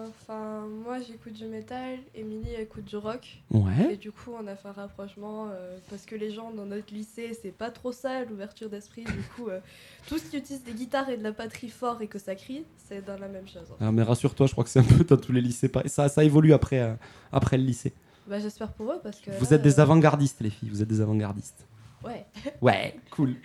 enfin, 0.09 0.67
moi 0.85 0.99
j'écoute 1.01 1.33
du 1.33 1.47
métal, 1.47 1.99
Émilie 2.15 2.55
écoute 2.59 2.85
du 2.85 2.97
rock. 2.97 3.41
Ouais. 3.51 3.93
Et 3.93 3.97
du 3.97 4.11
coup, 4.13 4.33
on 4.39 4.47
a 4.47 4.57
fait 4.57 4.69
un 4.69 4.73
rapprochement 4.73 5.49
euh, 5.51 5.79
parce 5.91 6.05
que 6.07 6.15
les 6.15 6.31
gens 6.31 6.51
dans 6.51 6.67
notre 6.67 6.93
lycée, 6.93 7.37
c'est 7.41 7.51
pas 7.53 7.71
trop 7.71 7.93
ça 7.93 8.25
l'ouverture 8.25 8.69
d'esprit. 8.69 9.05
Du 9.05 9.23
coup, 9.37 9.49
euh, 9.49 9.61
tout 10.09 10.19
ce 10.19 10.25
qui 10.31 10.37
utilise 10.39 10.63
des 10.65 10.73
guitares 10.73 11.09
et 11.09 11.17
de 11.17 11.23
la 11.23 11.33
batterie 11.33 11.69
fort 11.69 12.01
et 12.03 12.07
que 12.07 12.19
ça 12.19 12.35
crie, 12.35 12.65
c'est 12.89 13.05
dans 13.05 13.19
la 13.19 13.29
même 13.29 13.47
chose. 13.47 13.63
en 13.71 13.77
fait. 13.77 13.85
Ah, 13.85 13.93
mais 13.93 14.03
rassure-toi, 14.03 14.47
je 14.47 14.53
crois 14.53 14.65
que 14.65 14.71
c'est 14.71 14.81
un 14.81 14.85
peu 14.85 15.05
dans 15.05 15.17
tous 15.17 15.33
les 15.33 15.41
lycées. 15.41 15.71
Ça, 15.87 16.09
ça 16.09 16.25
évolue 16.25 16.53
après, 16.53 16.81
euh, 16.81 16.95
après 17.33 17.57
le 17.59 17.65
lycée. 17.65 17.93
Bah, 18.27 18.39
j'espère 18.39 18.73
pour 18.73 18.93
eux 18.93 19.01
parce 19.03 19.21
que. 19.21 19.31
Vous 19.31 19.45
là, 19.47 19.53
êtes 19.53 19.63
des 19.63 19.81
avant-gardistes, 19.81 20.41
les 20.41 20.51
filles. 20.51 20.69
Vous 20.71 20.83
êtes 20.83 20.89
des 20.89 21.01
avant-gardistes. 21.01 21.67
Ouais. 22.05 22.27
Ouais, 22.61 22.97
cool. 23.11 23.37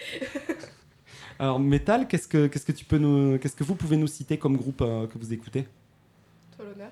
Alors, 1.40 1.60
métal, 1.60 2.08
qu'est-ce 2.08 2.28
que, 2.28 2.48
qu'est-ce 2.48 2.66
que 2.66 2.72
tu 2.72 2.86
peux 2.86 2.98
nous, 2.98 3.38
qu'est-ce 3.40 3.56
que 3.56 3.64
vous 3.64 3.76
pouvez 3.76 3.98
nous 3.98 4.08
citer 4.08 4.38
comme 4.38 4.56
groupe 4.58 4.80
que 4.80 5.18
vous 5.18 5.34
écoutez? 5.34 5.68
Toi 6.56 6.66
l'honneur. 6.66 6.92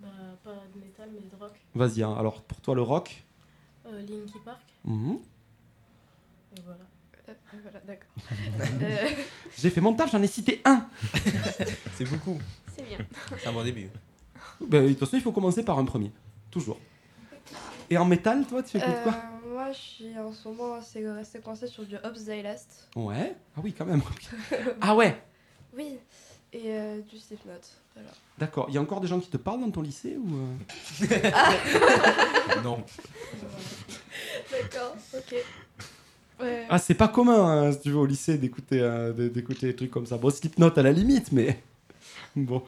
Bah, 0.00 0.08
pas 0.42 0.50
de 0.74 0.80
métal, 0.80 1.08
mais 1.12 1.20
de 1.20 1.36
rock. 1.42 1.52
Vas-y. 1.74 2.02
hein. 2.02 2.14
Alors, 2.18 2.42
pour 2.42 2.60
toi, 2.60 2.74
le 2.74 2.82
rock. 2.82 3.22
Euh, 3.86 4.00
Linky 4.02 4.38
Park, 4.44 4.60
Mhm. 4.84 5.18
et 6.56 6.60
voilà. 6.64 6.80
Euh, 7.28 7.32
voilà, 7.62 7.80
d'accord. 7.80 8.08
Euh, 8.82 9.08
J'ai 9.58 9.70
fait 9.70 9.80
mon 9.80 9.94
taf, 9.94 10.10
j'en 10.12 10.22
ai 10.22 10.26
cité 10.26 10.60
un. 10.64 10.86
C'est 11.94 12.04
beaucoup. 12.04 12.38
C'est 12.76 12.82
bien. 12.84 12.98
C'est 13.38 13.48
un 13.48 13.52
bon 13.52 13.64
début. 13.64 13.88
Ben, 14.60 14.84
de 14.84 14.88
toute 14.90 14.98
façon, 15.00 15.16
il 15.16 15.22
faut 15.22 15.32
commencer 15.32 15.64
par 15.64 15.78
un 15.78 15.84
premier, 15.84 16.12
toujours. 16.50 16.78
Et 17.88 17.96
en 17.98 18.04
métal, 18.04 18.46
toi, 18.46 18.62
tu 18.62 18.76
écoutes 18.76 19.02
quoi 19.02 19.12
euh, 19.14 19.48
moi, 19.52 19.72
je 19.72 19.78
suis 19.78 20.18
en 20.18 20.32
ce 20.32 20.46
moment 20.48 20.74
assez 20.74 21.06
resté 21.10 21.40
coincé 21.40 21.66
sur 21.66 21.84
du 21.84 21.96
Hobbs 21.96 22.26
Last. 22.42 22.88
Ouais. 22.96 23.34
Ah 23.56 23.60
oui, 23.62 23.72
quand 23.76 23.84
même. 23.86 24.00
ah 24.80 24.94
ouais. 24.94 25.20
Oui. 25.76 25.98
Et 26.52 26.62
euh, 26.66 27.00
du 27.02 27.18
Slipknot. 27.18 27.52
Voilà. 27.94 28.10
D'accord. 28.38 28.66
Il 28.68 28.74
y 28.74 28.78
a 28.78 28.80
encore 28.80 29.00
des 29.00 29.06
gens 29.08 29.20
qui 29.20 29.28
te 29.30 29.36
parlent 29.36 29.60
dans 29.60 29.70
ton 29.70 29.82
lycée 29.82 30.16
ou 30.16 30.28
euh 30.36 31.06
non. 32.64 32.82
D'accord, 34.50 34.96
ok. 35.14 35.34
Ouais. 36.40 36.66
Ah, 36.68 36.78
c'est 36.78 36.94
pas 36.94 37.08
commun, 37.08 37.66
hein, 37.68 37.72
si 37.72 37.80
tu 37.80 37.90
veux, 37.90 37.98
au 37.98 38.06
lycée, 38.06 38.38
d'écouter 38.38 38.80
euh, 38.80 39.12
d'écouter 39.28 39.66
des 39.66 39.76
trucs 39.76 39.90
comme 39.90 40.06
ça. 40.06 40.16
Bon, 40.16 40.30
Slipknot 40.30 40.72
à 40.76 40.82
la 40.82 40.92
limite, 40.92 41.32
mais 41.32 41.62
bon. 42.36 42.62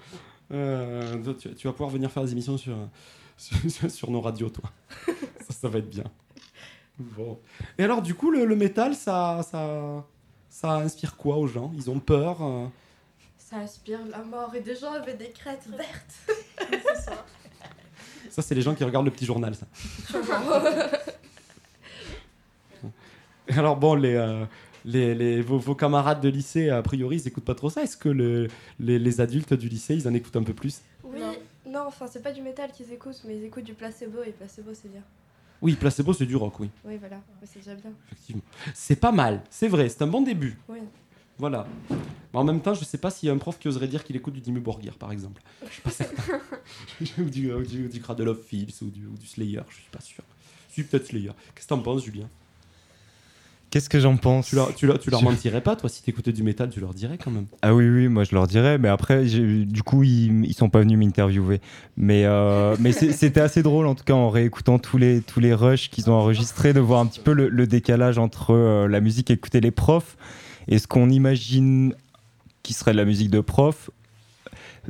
Euh, 0.53 1.17
tu, 1.39 1.55
tu 1.55 1.67
vas 1.67 1.73
pouvoir 1.73 1.91
venir 1.91 2.11
faire 2.11 2.23
des 2.25 2.33
émissions 2.33 2.59
sur, 2.59 2.77
sur, 3.39 3.57
sur- 3.71 3.91
sur 3.91 4.11
nos 4.11 4.21
radios, 4.21 4.51
toi. 4.51 4.71
ça, 5.49 5.55
ça 5.63 5.69
va 5.69 5.79
être 5.79 5.89
bien. 5.89 6.05
Bon. 6.99 7.39
Et 7.79 7.85
alors, 7.85 8.03
du 8.03 8.15
coup, 8.15 8.31
le, 8.31 8.45
le 8.45 8.55
métal, 8.57 8.95
ça, 8.95 9.41
ça, 9.51 10.05
ça 10.51 10.75
inspire 10.75 11.17
quoi 11.17 11.37
aux 11.39 11.47
gens? 11.47 11.73
Ils 11.75 11.91
ont 11.91 11.99
peur 12.01 12.43
euh? 12.43 12.67
Ça 13.53 13.59
aspire 13.59 13.99
la 14.11 14.23
mort 14.25 14.55
et 14.55 14.61
des 14.61 14.75
gens 14.75 14.93
avaient 14.93 15.13
des 15.17 15.31
crêtes 15.31 15.67
vertes. 15.69 16.15
c'est 16.71 16.97
ça. 17.03 17.27
Ça, 18.31 18.41
c'est 18.41 18.55
les 18.55 18.63
gens 18.63 18.75
qui 18.75 18.83
regardent 18.83 19.05
le 19.05 19.11
petit 19.11 19.27
journal, 19.27 19.55
ça. 19.55 19.67
Alors, 23.49 23.77
bon, 23.77 23.95
les, 23.95 24.15
euh, 24.15 24.47
les, 24.87 25.15
les- 25.15 25.43
vos, 25.43 25.59
vos 25.59 25.75
camarades 25.75 26.23
de 26.23 26.31
lycée, 26.31 26.71
a 26.71 26.81
priori, 26.81 27.17
ils 27.17 27.29
écoutent 27.29 27.45
pas 27.45 27.55
trop 27.55 27.69
ça. 27.69 27.83
Est-ce 27.83 27.99
que 27.99 28.09
le- 28.09 28.49
les, 28.81 28.99
les 28.99 29.21
adultes 29.21 29.53
du 29.53 29.69
lycée, 29.69 29.95
ils 29.97 30.09
en 30.09 30.15
écoutent 30.15 30.37
un 30.37 30.45
peu 30.45 30.55
plus? 30.55 30.81
Oui, 31.05 31.21
Non. 31.21 31.35
non, 31.67 31.85
enfin, 31.89 32.07
c'est 32.11 32.23
pas 32.23 32.33
du 32.33 32.41
métal 32.41 32.73
qu'ils 32.73 32.91
écoutent, 32.93 33.21
mais 33.27 33.37
ils 33.37 33.45
écoutent 33.45 33.65
du 33.65 33.75
placebo 33.75 34.23
et 34.25 34.31
placebo, 34.33 34.71
c'est 34.73 34.91
bien. 34.91 35.03
Oui, 35.61 35.75
placebo, 35.75 36.15
c'est 36.15 36.25
du 36.27 36.37
rock, 36.37 36.59
oui, 36.61 36.71
Oui, 36.87 36.97
voilà, 36.99 37.19
c'est 37.45 37.59
déjà 37.59 37.75
bien. 37.75 37.91
effectivement. 38.11 38.43
C'est 38.73 38.97
pas 38.97 39.13
mal, 39.13 39.43
c'est 39.51 39.69
vrai, 39.69 39.91
c'est 39.91 40.01
un 40.03 40.07
bon 40.09 40.23
début. 40.23 40.57
Oui. 40.69 40.79
Voilà. 41.39 41.67
Mais 41.91 42.39
en 42.39 42.45
même 42.45 42.61
temps, 42.61 42.75
je 42.75 42.85
sais 42.85 42.99
pas 42.99 43.11
s'il 43.11 43.27
y 43.27 43.31
a 43.31 43.35
un 43.35 43.39
prof 43.39 43.59
qui 43.59 43.69
oserait 43.69 43.89
dire 43.89 44.05
qu'il 44.05 44.17
écoute 44.17 44.35
du 44.35 44.41
Dimmu 44.41 44.61
Borgir, 44.61 44.95
par 44.97 45.13
exemple. 45.13 45.43
Je 45.67 45.73
suis 45.73 45.83
pas 45.83 45.91
certain. 45.91 46.23
ou 47.19 47.25
du, 47.25 47.51
du, 47.69 47.89
du 47.89 48.01
Cradle 48.01 48.29
of 48.29 48.39
Films 48.47 48.69
ou 48.83 48.87
du, 48.91 49.07
ou 49.07 49.17
du 49.19 49.27
Slayer, 49.27 49.61
je 49.69 49.75
suis 49.75 49.91
pas 49.91 50.01
sûr. 50.01 50.23
Si, 50.71 50.83
peut-être 50.85 51.07
Slayer. 51.07 51.33
Qu'est-ce 51.55 51.67
que 51.67 51.75
t'en 51.75 51.81
penses, 51.81 52.05
Julien? 52.05 52.29
Qu'est-ce 53.71 53.89
que 53.89 53.99
j'en 54.01 54.19
pense? 54.19 54.49
Tu 54.49 54.57
leur, 54.57 54.75
tu, 54.75 54.87
leur, 54.87 54.99
tu 54.99 55.09
leur 55.11 55.21
Je- 55.21 55.25
mentirais 55.25 55.63
pas, 55.63 55.77
toi, 55.77 55.89
si 55.89 56.03
t'écoutais 56.03 56.33
du 56.33 56.43
métal, 56.43 56.69
tu 56.69 56.79
leur 56.81 56.93
dirais 56.93 57.17
quand 57.23 57.31
même. 57.31 57.47
Ah 57.63 57.75
oui, 57.75 57.89
oui, 57.89 58.09
moi 58.09 58.25
je 58.25 58.35
leur 58.35 58.47
dirais, 58.47 58.77
mais 58.77 58.89
après, 58.89 59.25
du 59.25 59.83
coup, 59.83 60.03
ils, 60.03 60.45
ils 60.45 60.53
sont 60.53 60.69
pas 60.69 60.81
venus 60.81 60.99
m'interviewer. 60.99 61.59
Mais, 61.97 62.25
euh, 62.27 62.77
mais 62.81 62.93
c'était 62.93 63.41
assez 63.41 63.63
drôle, 63.63 63.87
en 63.87 63.95
tout 63.95 64.05
cas, 64.05 64.13
en 64.13 64.29
réécoutant 64.29 64.79
tous 64.79 64.99
les, 64.99 65.23
tous 65.23 65.41
les 65.41 65.55
rushs 65.55 65.89
qu'ils 65.89 66.11
ont 66.11 66.15
enregistrés, 66.15 66.75
de 66.75 66.81
voir 66.81 67.01
un 67.01 67.07
petit 67.07 67.21
peu 67.21 67.33
le, 67.33 67.49
le 67.49 67.67
décalage 67.67 68.19
entre 68.19 68.51
euh, 68.55 68.89
la 68.89 69.01
musique 69.01 69.31
écoutée 69.31 69.61
les 69.63 69.71
profs 69.71 70.19
et 70.69 70.79
ce 70.79 70.87
qu'on 70.87 71.11
imagine 71.11 71.95
qui 72.63 72.73
serait 72.73 72.93
de 72.93 72.97
la 72.97 73.05
musique 73.05 73.31
de 73.31 73.41
prof? 73.41 73.91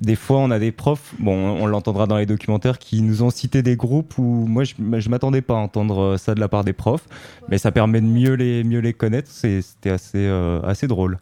Des 0.00 0.16
fois, 0.16 0.38
on 0.38 0.50
a 0.50 0.58
des 0.58 0.72
profs, 0.72 1.14
bon, 1.18 1.34
on 1.34 1.66
l'entendra 1.66 2.06
dans 2.06 2.16
les 2.16 2.24
documentaires, 2.24 2.78
qui 2.78 3.02
nous 3.02 3.22
ont 3.22 3.28
cité 3.28 3.62
des 3.62 3.76
groupes 3.76 4.16
où 4.16 4.22
moi, 4.22 4.64
je, 4.64 4.74
je 4.78 5.08
m'attendais 5.10 5.42
pas 5.42 5.52
à 5.54 5.58
entendre 5.58 6.16
ça 6.16 6.34
de 6.34 6.40
la 6.40 6.48
part 6.48 6.64
des 6.64 6.72
profs, 6.72 7.06
mais 7.48 7.58
ça 7.58 7.72
permet 7.72 8.00
de 8.00 8.06
mieux 8.06 8.32
les, 8.32 8.64
mieux 8.64 8.78
les 8.80 8.94
connaître. 8.94 9.30
C'était 9.30 9.90
assez, 9.90 10.16
euh, 10.16 10.62
assez 10.62 10.86
drôle. 10.86 11.18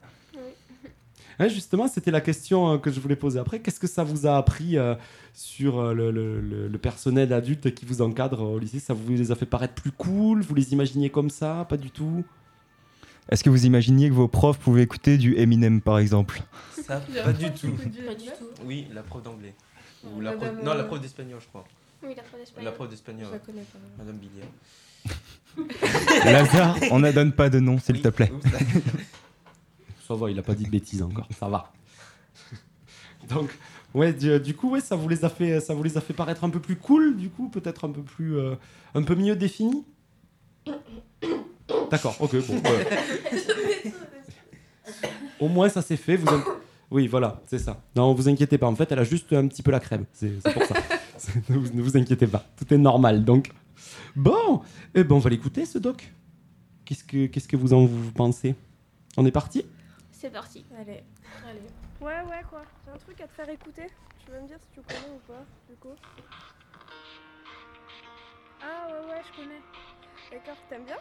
Justement, 1.49 1.89
c'était 1.89 2.11
la 2.11 2.21
question 2.21 2.75
euh, 2.75 2.79
que 2.79 2.91
je 2.93 3.01
voulais 3.01 3.17
poser 3.17 3.39
après. 3.39 3.61
Qu'est-ce 3.61 3.81
que 3.81 3.87
ça 3.87 4.05
vous 4.05 4.27
a 4.27 4.37
appris 4.37 4.77
euh, 4.77 4.95
sur 5.33 5.81
euh, 5.81 5.95
le- 5.95 6.69
le 6.69 6.79
personnel 6.79 7.33
adulte 7.33 7.75
qui 7.75 7.87
vous 7.87 8.03
encadre 8.03 8.43
au 8.43 8.59
lycée? 8.59 8.79
Ça 8.79 8.93
vous 8.93 9.11
les 9.11 9.33
a 9.33 9.35
fait 9.35 9.47
paraître 9.47 9.75
plus 9.75 9.91
cool? 9.91 10.43
Vous 10.43 10.55
les 10.55 10.75
imaginiez 10.75 11.09
comme 11.09 11.31
ça? 11.31 11.67
Pas 11.69 11.79
du 11.79 11.91
tout? 11.91 12.25
Est-ce 13.31 13.45
que 13.45 13.51
vous 13.51 13.65
imaginiez 13.65 14.09
que 14.09 14.15
vos 14.15 14.27
profs 14.27 14.59
pouvaient 14.59 14.83
écouter 14.83 15.17
du 15.17 15.37
Eminem, 15.37 15.81
par 15.81 16.01
exemple? 16.01 16.43
Ça, 16.85 17.01
pas 17.25 17.33
du 17.33 17.53
tout. 17.53 17.71
Pas 17.71 18.15
du 18.15 18.27
tout. 18.27 18.49
Oui, 18.65 18.89
la 18.93 19.03
prof 19.03 19.23
d'anglais. 19.23 19.55
Ou 20.05 20.21
la 20.21 20.33
Madame, 20.33 20.55
prof... 20.55 20.65
Non, 20.65 20.75
la 20.75 20.81
euh, 20.81 20.87
prof 20.87 21.01
d'espagnol, 21.01 21.39
je 21.41 21.47
crois. 21.47 21.65
Oui, 22.03 22.15
la 22.17 22.23
prof 22.25 22.41
d'espagnol. 22.41 22.65
La 22.65 22.73
prof 22.73 22.87
Je 22.87 22.91
d'espagnol, 22.91 23.29
la 23.31 23.39
connais 23.39 23.63
pas. 23.63 23.79
Madame 23.99 24.17
Billiard. 24.17 24.49
Lazare, 26.25 26.77
on 26.91 26.99
ne 26.99 27.13
donne 27.13 27.33
pas 27.33 27.49
de 27.49 27.61
nom, 27.61 27.79
s'il 27.79 27.97
Oui, 27.97 28.03
te 28.03 28.09
plaît. 28.09 28.33
oups. 28.33 28.45
Ça 30.09 30.15
va, 30.15 30.29
il 30.29 30.39
a 30.39 30.43
pas 30.43 30.55
dit 30.57 30.65
de 30.65 30.71
bêtises 30.71 31.03
encore. 31.03 31.29
Ça 31.39 31.49
va. 31.49 31.73
Donc, 33.29 33.57
ouais, 33.95 34.13
du, 34.13 34.41
du 34.41 34.57
coup, 34.57 34.71
ouais, 34.71 34.81
ça 34.81 34.97
vous 34.97 35.09
les 35.09 35.25
a 35.25 35.29
fait, 35.29 35.61
ça 35.61 35.73
vous 35.73 35.85
les 35.85 35.97
a 35.97 36.01
fait 36.01 36.15
paraître 36.15 36.43
un 36.43 36.51
peu 36.51 36.59
plus 36.59 36.75
cool, 36.75 37.17
du 37.17 37.31
coup, 37.31 37.49
peut-être 37.49 37.85
un 37.85 37.93
peu 37.93 38.03
plus, 38.03 38.37
euh, 38.37 38.57
un 38.97 39.05
peu 39.05 39.15
mieux 39.15 39.37
défini. 39.37 39.85
D'accord, 41.91 42.17
ok, 42.21 42.37
bon. 42.47 42.55
ouais. 42.57 43.93
Au 45.39 45.49
moins, 45.49 45.69
ça 45.69 45.83
s'est 45.83 45.97
fait. 45.97 46.17
Vous 46.17 46.29
in- 46.29 46.45
Oui, 46.91 47.07
voilà, 47.07 47.41
c'est 47.47 47.59
ça. 47.59 47.81
Non, 47.97 48.13
vous 48.15 48.29
inquiétez 48.29 48.59
pas. 48.59 48.67
En 48.67 48.75
fait, 48.77 48.91
elle 48.93 48.99
a 48.99 49.05
juste 49.05 49.33
un 49.33 49.47
petit 49.49 49.63
peu 49.63 49.71
la 49.71 49.81
crème. 49.81 50.05
C'est 50.13 50.29
pour 50.53 50.65
ça. 50.65 50.75
Ne, 51.51 51.57
vous, 51.59 51.75
ne 51.77 51.83
vous 51.83 51.99
inquiétez 51.99 52.27
pas. 52.27 52.43
Tout 52.57 52.73
est 52.73 52.79
normal, 52.79 53.23
donc. 53.27 53.51
Bon, 54.17 54.63
eh 54.95 55.05
ben, 55.05 55.17
on 55.17 55.19
va 55.19 55.29
l'écouter, 55.29 55.67
ce 55.67 55.77
doc. 55.77 56.11
Qu'est-ce 56.87 57.05
que, 57.05 57.27
qu'est-ce 57.27 57.47
que 57.47 57.59
vous 57.59 57.75
en 57.75 57.85
vous 57.85 58.11
pensez? 58.13 58.55
On 59.19 59.27
est 59.27 59.31
parti? 59.31 59.67
C'est 60.13 60.31
parti. 60.31 60.65
Allez, 60.81 61.03
allez. 61.47 61.61
Ouais, 62.01 62.23
ouais, 62.27 62.43
quoi. 62.49 62.63
J'ai 62.87 62.93
un 62.93 62.97
truc 62.97 63.21
à 63.21 63.27
te 63.27 63.35
faire 63.35 63.51
écouter. 63.51 63.83
Tu 64.25 64.31
vas 64.33 64.41
me 64.41 64.47
dire 64.49 64.57
si 64.63 64.69
tu 64.73 64.81
connais 64.81 65.15
ou 65.15 65.19
pas, 65.31 65.45
du 65.69 65.77
coup. 65.77 65.95
Ah 68.63 68.89
ouais, 68.89 69.11
ouais, 69.13 69.21
je 69.31 69.37
connais. 69.43 69.61
D'accord, 70.31 70.57
t'aimes 70.71 70.85
bien? 70.87 70.97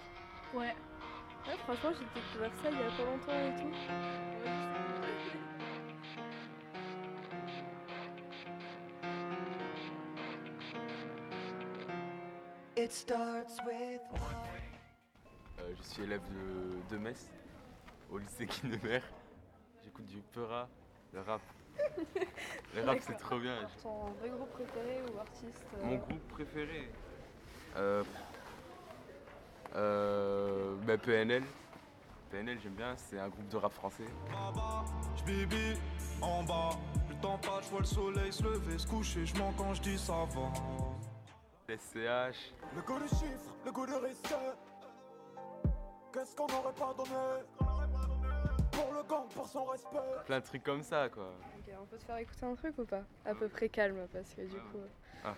Ouais. 0.53 0.75
Ouais, 1.47 1.55
franchement, 1.63 1.91
j'ai 1.93 2.21
découvert 2.21 2.51
ça 2.63 2.69
il 2.71 2.77
y 2.77 2.81
a 2.81 2.91
pas 2.91 3.05
longtemps 3.05 3.31
et 3.31 3.55
tout. 3.61 4.79
It 12.77 12.91
starts 12.91 13.57
with 13.65 14.01
Euh, 15.59 15.73
je 15.77 15.83
suis 15.83 16.03
élève 16.03 16.21
de, 16.29 16.95
de 16.95 16.97
Metz, 16.97 17.29
au 18.09 18.17
lycée 18.17 18.47
Kinemer. 18.47 19.01
J'écoute 19.83 20.05
du 20.05 20.21
Peura, 20.33 20.67
le 21.13 21.21
rap. 21.21 21.41
Le 22.75 22.83
rap, 22.83 22.97
c'est 23.01 23.17
trop 23.17 23.39
bien. 23.39 23.55
Ton 23.81 24.05
vrai 24.19 24.29
groupe 24.29 24.51
préféré 24.51 25.01
ou 25.03 25.19
artiste 25.19 25.65
euh, 25.77 25.85
Mon 25.85 25.95
groupe 25.97 26.27
préféré 26.29 26.91
euh, 27.75 28.03
euh, 29.75 30.75
bah, 30.85 30.97
PNL. 30.97 31.43
PNL, 32.31 32.59
j'aime 32.61 32.73
bien, 32.73 32.95
c'est 32.95 33.19
un 33.19 33.27
groupe 33.29 33.47
de 33.49 33.57
rap 33.57 33.73
français. 33.73 34.05
J'bibi 35.17 35.75
en 36.21 36.43
bas, 36.43 36.69
le 37.09 37.15
temps 37.21 37.37
passe, 37.39 37.65
je 37.65 37.69
vois 37.71 37.79
le 37.79 37.85
soleil 37.85 38.31
se 38.31 38.43
lever, 38.43 38.77
se 38.77 38.85
coucher, 38.87 39.25
je 39.25 39.35
mens 39.37 39.51
quand 39.57 39.73
je 39.73 39.81
dis 39.81 39.97
ça 39.97 40.13
va. 40.13 40.51
SCH, 41.75 42.53
le 42.75 42.81
goût 42.81 42.99
du 42.99 43.07
chiffre, 43.09 43.55
le 43.65 43.71
goût 43.71 43.85
du 43.85 43.93
risque. 43.93 44.33
Qu'est-ce 46.13 46.35
qu'on 46.35 46.47
n'aurait 46.47 46.73
pas 46.73 46.93
donné? 46.97 47.43
Pour 48.71 48.93
le 48.93 49.03
gang, 49.03 49.27
pour 49.33 49.47
son 49.47 49.65
respect 49.65 49.97
plein 50.25 50.39
de 50.39 50.45
trucs 50.45 50.63
comme 50.63 50.81
ça 50.83 51.09
quoi. 51.09 51.31
Ok, 51.57 51.73
on 51.81 51.85
peut 51.85 51.97
te 51.97 52.03
faire 52.03 52.17
écouter 52.17 52.45
un 52.45 52.55
truc 52.55 52.77
ou 52.77 52.85
pas? 52.85 53.03
À 53.25 53.33
peu 53.35 53.47
près 53.47 53.69
calme 53.69 54.07
parce 54.11 54.33
que 54.33 54.41
du 54.41 54.55
coup. 54.55 54.77
euh, 55.25 55.31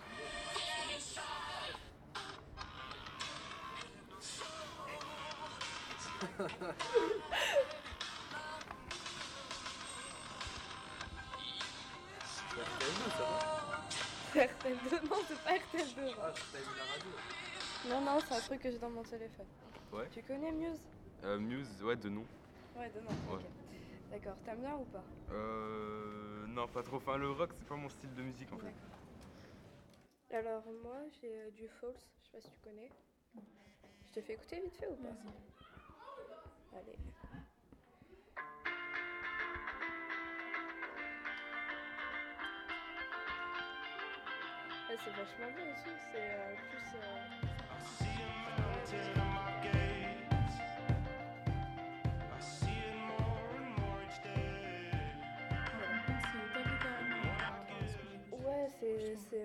Ah. 6.22 6.74
RTL2, 14.34 15.08
non, 15.08 15.16
c'est 15.28 15.38
pas 15.42 15.54
RTL2. 15.56 16.14
Non, 17.88 18.00
non, 18.00 18.18
c'est 18.20 18.34
un 18.34 18.40
truc 18.40 18.62
que 18.62 18.70
j'ai 18.70 18.78
dans 18.78 18.90
mon 18.90 19.02
téléphone. 19.02 19.46
Ouais. 19.92 20.08
Tu 20.12 20.22
connais 20.22 20.52
Muse? 20.52 20.80
Euh, 21.24 21.38
Muse, 21.38 21.82
ouais, 21.82 21.96
de 21.96 22.08
nom. 22.08 22.24
Ouais, 22.76 22.90
de 22.90 23.00
nom. 23.00 23.10
Ouais. 23.28 23.36
ok. 23.36 23.42
D'accord, 24.10 24.36
t'aimes 24.44 24.60
bien 24.60 24.74
ou 24.76 24.84
pas? 24.84 25.04
Euh, 25.32 26.46
non, 26.48 26.68
pas 26.68 26.82
trop. 26.82 26.96
Enfin, 26.96 27.16
le 27.16 27.30
rock, 27.30 27.50
c'est 27.58 27.66
pas 27.66 27.76
mon 27.76 27.88
style 27.88 28.14
de 28.14 28.22
musique 28.22 28.52
en 28.52 28.58
fait. 28.58 30.36
Alors, 30.36 30.62
moi, 30.82 30.96
j'ai 31.20 31.34
euh, 31.34 31.50
du 31.50 31.68
False, 31.68 32.08
je 32.22 32.26
sais 32.26 32.32
pas 32.32 32.40
si 32.40 32.50
tu 32.50 32.60
connais. 32.62 32.90
Je 34.08 34.12
te 34.12 34.20
fais 34.20 34.34
écouter 34.34 34.60
vite 34.60 34.76
fait 34.76 34.88
ou 34.88 34.96
pas? 34.96 35.08
Allez. 36.74 36.96
Ah, 44.88 44.94
c'est 45.04 45.10
vachement 45.10 45.50
bien 45.56 45.72
aussi, 45.72 45.90
c'est 46.12 46.18
euh, 46.18 46.54
plus. 46.70 46.98
euh, 46.98 47.32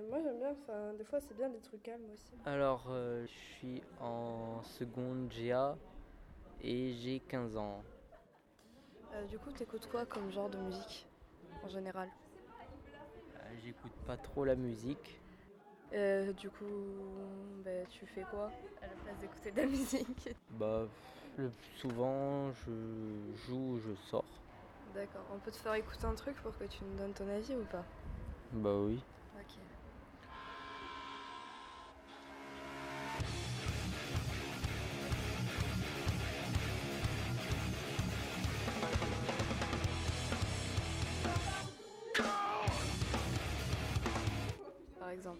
moi 0.09 0.19
j'aime 0.23 0.39
bien, 0.39 0.51
enfin, 0.51 0.93
des 0.97 1.03
fois 1.03 1.19
c'est 1.19 1.35
bien 1.35 1.49
des 1.49 1.59
trucs 1.59 1.83
calmes 1.83 2.09
aussi. 2.13 2.33
Alors, 2.45 2.85
euh, 2.89 3.25
je 3.25 3.31
suis 3.31 3.81
en 3.99 4.61
seconde 4.63 5.29
GA 5.29 5.77
et 6.63 6.93
j'ai 6.93 7.19
15 7.27 7.57
ans. 7.57 7.83
Euh, 9.13 9.25
du 9.25 9.37
coup, 9.39 9.51
t'écoutes 9.51 9.87
quoi 9.89 10.05
comme 10.05 10.31
genre 10.31 10.49
de 10.49 10.57
musique 10.57 11.05
en 11.63 11.69
général? 11.69 12.09
Euh, 13.35 13.49
J'écoute 13.63 13.91
pas 14.05 14.17
trop 14.17 14.45
la 14.45 14.55
musique. 14.55 15.19
Euh, 15.93 16.33
Du 16.33 16.49
coup, 16.49 16.65
bah, 17.63 17.85
tu 17.89 18.05
fais 18.07 18.23
quoi 18.31 18.51
à 18.81 18.87
la 18.87 18.93
place 19.03 19.17
d'écouter 19.19 19.51
de 19.51 19.57
la 19.61 19.65
musique? 19.77 20.29
Bah, 20.59 20.85
le 21.37 21.49
plus 21.49 21.79
souvent, 21.79 22.51
je 22.51 22.71
joue 23.47 23.73
ou 23.73 23.79
je 23.79 23.93
sors. 24.09 24.25
D'accord, 24.93 25.23
on 25.33 25.37
peut 25.39 25.51
te 25.51 25.57
faire 25.57 25.73
écouter 25.75 26.05
un 26.05 26.15
truc 26.15 26.35
pour 26.37 26.57
que 26.57 26.63
tu 26.65 26.83
me 26.83 26.97
donnes 26.97 27.13
ton 27.13 27.27
avis 27.29 27.53
ou 27.55 27.63
pas? 27.65 27.83
Bah 28.53 28.73
oui. 28.75 28.99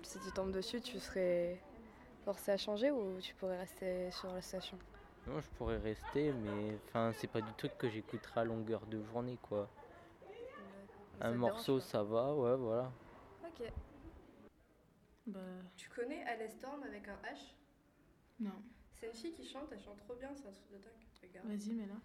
Si 0.08 0.20
tu 0.20 0.32
tombes 0.32 0.52
dessus, 0.52 0.80
tu 0.82 1.00
serais 1.00 1.60
forcé 2.24 2.52
à 2.52 2.58
changer 2.58 2.92
ou 2.92 3.20
tu 3.20 3.36
pourrais 3.36 3.58
rester 3.60 4.10
sur 4.12 4.32
la 4.34 4.42
station? 4.42 4.78
Non, 5.28 5.42
je 5.42 5.48
pourrais 5.58 5.78
rester, 5.78 6.32
mais 6.32 6.78
enfin, 6.88 7.12
c'est 7.20 7.28
pas 7.28 7.42
du 7.42 7.54
truc 7.58 7.78
que 7.78 7.90
j'écouterai 7.90 8.42
à 8.42 8.44
longueur 8.46 8.86
de 8.86 9.04
journée, 9.04 9.38
quoi. 9.42 9.68
Ça 11.20 11.28
Un 11.28 11.34
morceau, 11.34 11.82
ça 11.82 12.04
va, 12.04 12.34
ouais, 12.34 12.56
voilà. 12.56 12.92
Ok. 13.44 13.70
Bah, 15.28 15.40
Tu 15.76 15.90
connais 15.90 16.24
Alice 16.24 16.54
Storm 16.54 16.82
avec 16.84 17.06
un 17.10 17.18
H? 17.30 17.56
Non. 18.40 18.64
C'est 18.94 19.08
une 19.08 19.14
fille 19.14 19.34
qui 19.34 19.46
chante, 19.46 19.68
elle 19.72 19.82
chante 19.82 20.00
trop 20.00 20.16
bien, 20.16 20.30
c'est 20.34 20.48
un 20.48 20.54
truc 20.54 20.72
de 20.72 20.78
dingue. 20.78 20.94
Regarde. 21.22 21.48
Vas-y, 21.48 21.74
mais 21.74 21.86
là. 21.86 21.96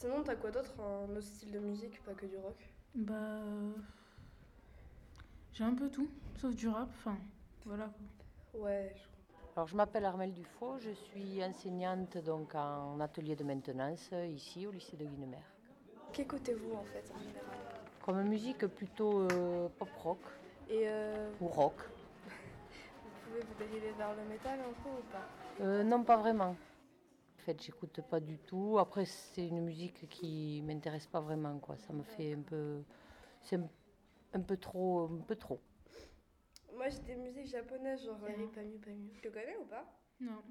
Sinon, 0.00 0.22
t'as 0.22 0.34
quoi 0.34 0.50
d'autre 0.50 0.72
en 0.80 1.10
autre 1.10 1.20
style 1.20 1.52
de 1.52 1.58
musique, 1.58 2.02
pas 2.04 2.14
que 2.14 2.24
du 2.24 2.38
rock? 2.38 2.56
Bah. 2.94 3.42
J'ai 5.52 5.64
un 5.64 5.74
peu 5.74 5.90
tout, 5.90 6.08
sauf 6.40 6.54
du 6.54 6.68
rap. 6.68 6.88
Enfin, 6.96 7.18
voilà. 7.66 7.90
Ouais, 8.54 8.94
je 8.96 9.02
Alors, 9.56 9.68
je 9.68 9.76
m'appelle 9.76 10.06
Armelle 10.06 10.32
Dufault, 10.32 10.78
je 10.78 10.92
suis 10.92 11.44
enseignante 11.44 12.16
donc 12.16 12.54
en 12.54 12.98
atelier 12.98 13.36
de 13.36 13.44
maintenance 13.44 14.08
ici 14.30 14.66
au 14.66 14.70
lycée 14.70 14.96
de 14.96 15.04
Guinemer. 15.04 15.36
Qu'écoutez-vous 16.14 16.76
en 16.76 16.84
fait 16.84 17.04
en 17.14 17.18
général? 17.18 17.58
Comme 18.02 18.22
musique 18.22 18.66
plutôt 18.68 19.20
euh, 19.20 19.68
pop 19.78 19.90
rock 20.02 20.18
Et 20.70 20.88
euh, 20.88 21.30
ou 21.42 21.48
rock. 21.48 21.74
vous 23.04 23.10
pouvez 23.26 23.40
vous 23.40 23.54
dériver 23.58 23.92
vers 23.98 24.14
le 24.14 24.24
métal 24.30 24.60
un 24.60 24.72
peu 24.82 24.88
ou 24.88 25.02
pas? 25.12 25.26
Euh, 25.62 25.84
non, 25.84 26.02
pas 26.02 26.16
vraiment. 26.16 26.56
Fait, 27.50 27.60
j'écoute 27.60 28.00
pas 28.02 28.20
du 28.20 28.38
tout. 28.38 28.78
Après, 28.78 29.04
c'est 29.04 29.44
une 29.44 29.62
musique 29.62 30.08
qui 30.08 30.62
m'intéresse 30.62 31.08
pas 31.08 31.20
vraiment, 31.20 31.58
quoi. 31.58 31.76
Ça 31.78 31.92
me 31.92 32.04
fait 32.04 32.34
un 32.34 32.42
peu, 32.42 32.84
c'est 33.42 33.56
un, 33.56 33.68
un 34.34 34.40
peu 34.40 34.56
trop, 34.56 35.08
un 35.10 35.24
peu 35.26 35.34
trop. 35.34 35.60
Moi 36.72 36.88
j'ai 36.88 37.00
des 37.00 37.16
musiques 37.16 37.48
japonaises 37.48 38.04
genre 38.04 38.20
Pamu. 38.20 38.80
Tu 39.20 39.30
connais 39.32 39.56
ou 39.56 39.64
pas? 39.64 39.84
Non. 40.20 40.42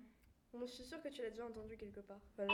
Moi 0.54 0.66
je 0.66 0.74
suis 0.74 0.84
sûre 0.84 1.02
que 1.02 1.08
tu 1.08 1.22
l'as 1.22 1.30
déjà 1.30 1.46
entendu 1.46 1.78
quelque 1.78 2.02
part. 2.02 2.20
Voilà. 2.36 2.54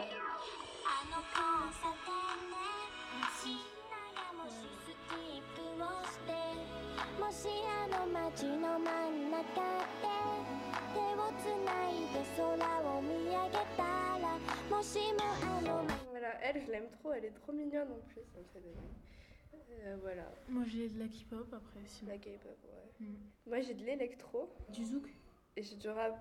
Voilà, 16.11 16.33
elle 16.41 16.61
je 16.65 16.71
l'aime 16.71 16.89
trop, 16.99 17.11
elle 17.13 17.25
est 17.25 17.31
trop 17.31 17.51
mignonne 17.51 17.91
en 17.91 17.99
plus, 18.09 18.21
ça 18.33 18.39
me 18.39 18.45
fait 18.53 18.59
des 18.61 19.85
euh, 19.85 19.97
Voilà, 20.01 20.23
Moi, 20.49 20.63
j'ai 20.67 20.89
de 20.89 20.99
la 20.99 21.05
K-pop 21.07 21.47
après, 21.53 21.79
sinon. 21.85 22.11
la 22.11 22.17
K-pop, 22.17 22.57
ouais. 22.63 23.05
Mm. 23.05 23.15
Moi 23.47 23.61
j'ai 23.61 23.73
de 23.73 23.83
l'électro 23.83 24.49
Du 24.69 24.85
zouk 24.85 25.07
et 25.55 25.63
j'ai 25.63 25.75
du 25.75 25.89
rap. 25.89 26.17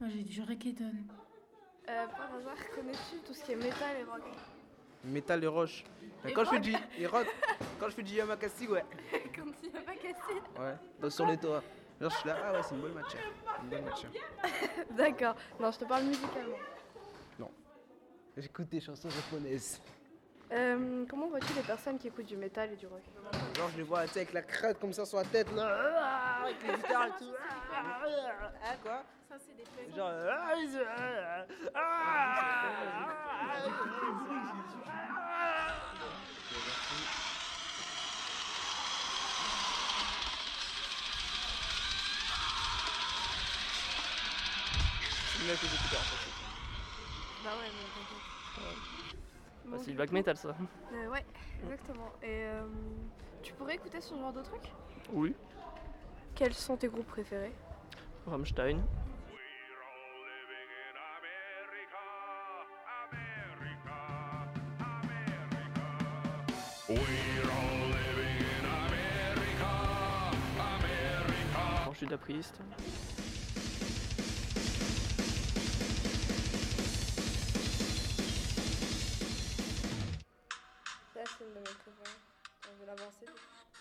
Moi, 0.00 0.08
j'ai 0.10 0.22
du 0.22 0.42
reggaeton. 0.42 0.92
Euh, 1.88 2.06
par 2.06 2.34
hasard, 2.34 2.56
connais-tu 2.74 3.18
tout 3.26 3.34
ce 3.34 3.44
qui 3.44 3.52
est 3.52 3.56
métal 3.56 3.96
et 4.00 4.04
rock 4.04 4.22
Métal 5.04 5.44
et 5.44 5.46
roche. 5.46 5.84
Et 6.26 6.32
quand 6.32 6.44
je 6.44 6.50
fais 6.50 6.60
du 6.60 6.74
et 6.98 7.06
rock, 7.06 7.26
quand 7.78 7.88
je 7.88 7.94
fais 7.94 8.02
du 8.02 8.14
Yamakasi, 8.14 8.66
ouais. 8.68 8.84
Quand 9.34 9.44
pas 9.84 9.94
cassé 9.94 10.78
Ouais, 11.02 11.10
sur 11.10 11.26
les 11.26 11.36
toits. 11.38 11.62
Genre, 12.00 12.10
je 12.10 12.16
suis 12.16 12.28
là, 12.28 12.36
ah 12.46 12.52
ouais, 12.52 12.60
c'est 12.62 12.74
une 12.74 12.80
bonne 12.80 12.94
matière. 12.94 13.22
Une 13.62 13.68
bonne 13.68 13.84
matière. 13.84 14.10
D'accord. 14.90 15.34
Non, 15.58 15.70
je 15.70 15.78
te 15.78 15.84
parle 15.84 16.04
musicalement. 16.04 16.56
Non. 17.38 17.50
J'écoute 18.36 18.68
des 18.70 18.80
chansons 18.80 19.10
japonaises. 19.10 19.80
Euh, 20.52 21.04
comment 21.08 21.28
vois-tu 21.28 21.52
les 21.52 21.62
personnes 21.62 21.98
qui 21.98 22.08
écoutent 22.08 22.26
du 22.26 22.36
métal 22.36 22.72
et 22.72 22.76
du 22.76 22.86
rock 22.86 23.02
Genre, 23.56 23.68
je 23.72 23.76
les 23.76 23.82
vois, 23.84 24.02
tu 24.06 24.14
sais, 24.14 24.20
avec 24.20 24.32
la 24.32 24.42
crête 24.42 24.80
comme 24.80 24.92
ça 24.92 25.04
sur 25.04 25.18
la 25.18 25.24
tête, 25.24 25.52
là. 25.54 25.78
ah, 26.00 26.42
Avec 26.44 26.56
les 26.66 26.74
guitares 26.74 27.06
et 27.06 27.10
tout. 27.18 27.32
Ah, 27.72 28.74
quoi 28.82 29.04
Ça, 29.28 29.36
c'est 29.38 29.54
des 29.56 29.94
Genre. 29.94 30.10
ah, 30.10 30.54
ils- 30.56 30.82
ah, 30.88 31.44
ah, 31.74 32.90
mieux 45.40 45.48
les 45.48 45.54
écouteurs. 45.54 46.04
Bah 47.44 47.50
ouais, 47.58 47.70
mais 47.74 47.84
t'inquiète. 47.94 48.24
Bah, 49.66 49.76
c'est 49.78 49.90
du 49.90 49.96
black 49.96 50.12
metal, 50.12 50.36
ça. 50.36 50.54
Euh, 50.92 51.08
ouais, 51.08 51.24
exactement. 51.62 52.12
Et 52.22 52.44
euh, 52.44 52.66
tu 53.42 53.54
pourrais 53.54 53.74
écouter 53.76 54.00
ce 54.00 54.14
genre 54.14 54.32
de 54.32 54.42
truc? 54.42 54.62
Oui. 55.12 55.34
Quels 56.34 56.54
sont 56.54 56.76
tes 56.76 56.88
groupes 56.88 57.06
préférés? 57.06 57.54
Rammstein. 58.26 58.82
Bon, 71.86 71.92
Judas 71.94 72.18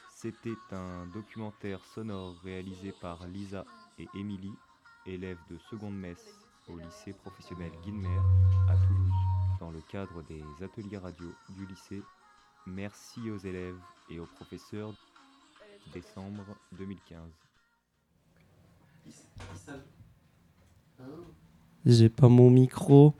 C'était 0.09 0.57
un 0.71 1.05
documentaire 1.07 1.83
sonore 1.93 2.35
réalisé 2.43 2.93
par 3.01 3.25
Lisa 3.27 3.65
et 3.97 4.07
Émilie, 4.15 4.53
élèves 5.05 5.39
de 5.49 5.57
seconde 5.69 5.97
messe 5.97 6.37
au 6.67 6.77
lycée 6.77 7.13
professionnel 7.13 7.71
Guilmer 7.83 8.19
à 8.69 8.75
Toulouse, 8.75 9.13
dans 9.59 9.71
le 9.71 9.81
cadre 9.89 10.21
des 10.23 10.43
ateliers 10.63 10.97
radio 10.97 11.33
du 11.49 11.65
lycée. 11.65 12.01
Merci 12.67 13.31
aux 13.31 13.37
élèves 13.37 13.79
et 14.09 14.19
aux 14.19 14.25
professeurs. 14.25 14.93
Décembre 15.93 16.43
2015. 16.73 17.31
J'ai 21.85 22.09
pas 22.09 22.27
mon 22.27 22.49
micro. 22.49 23.15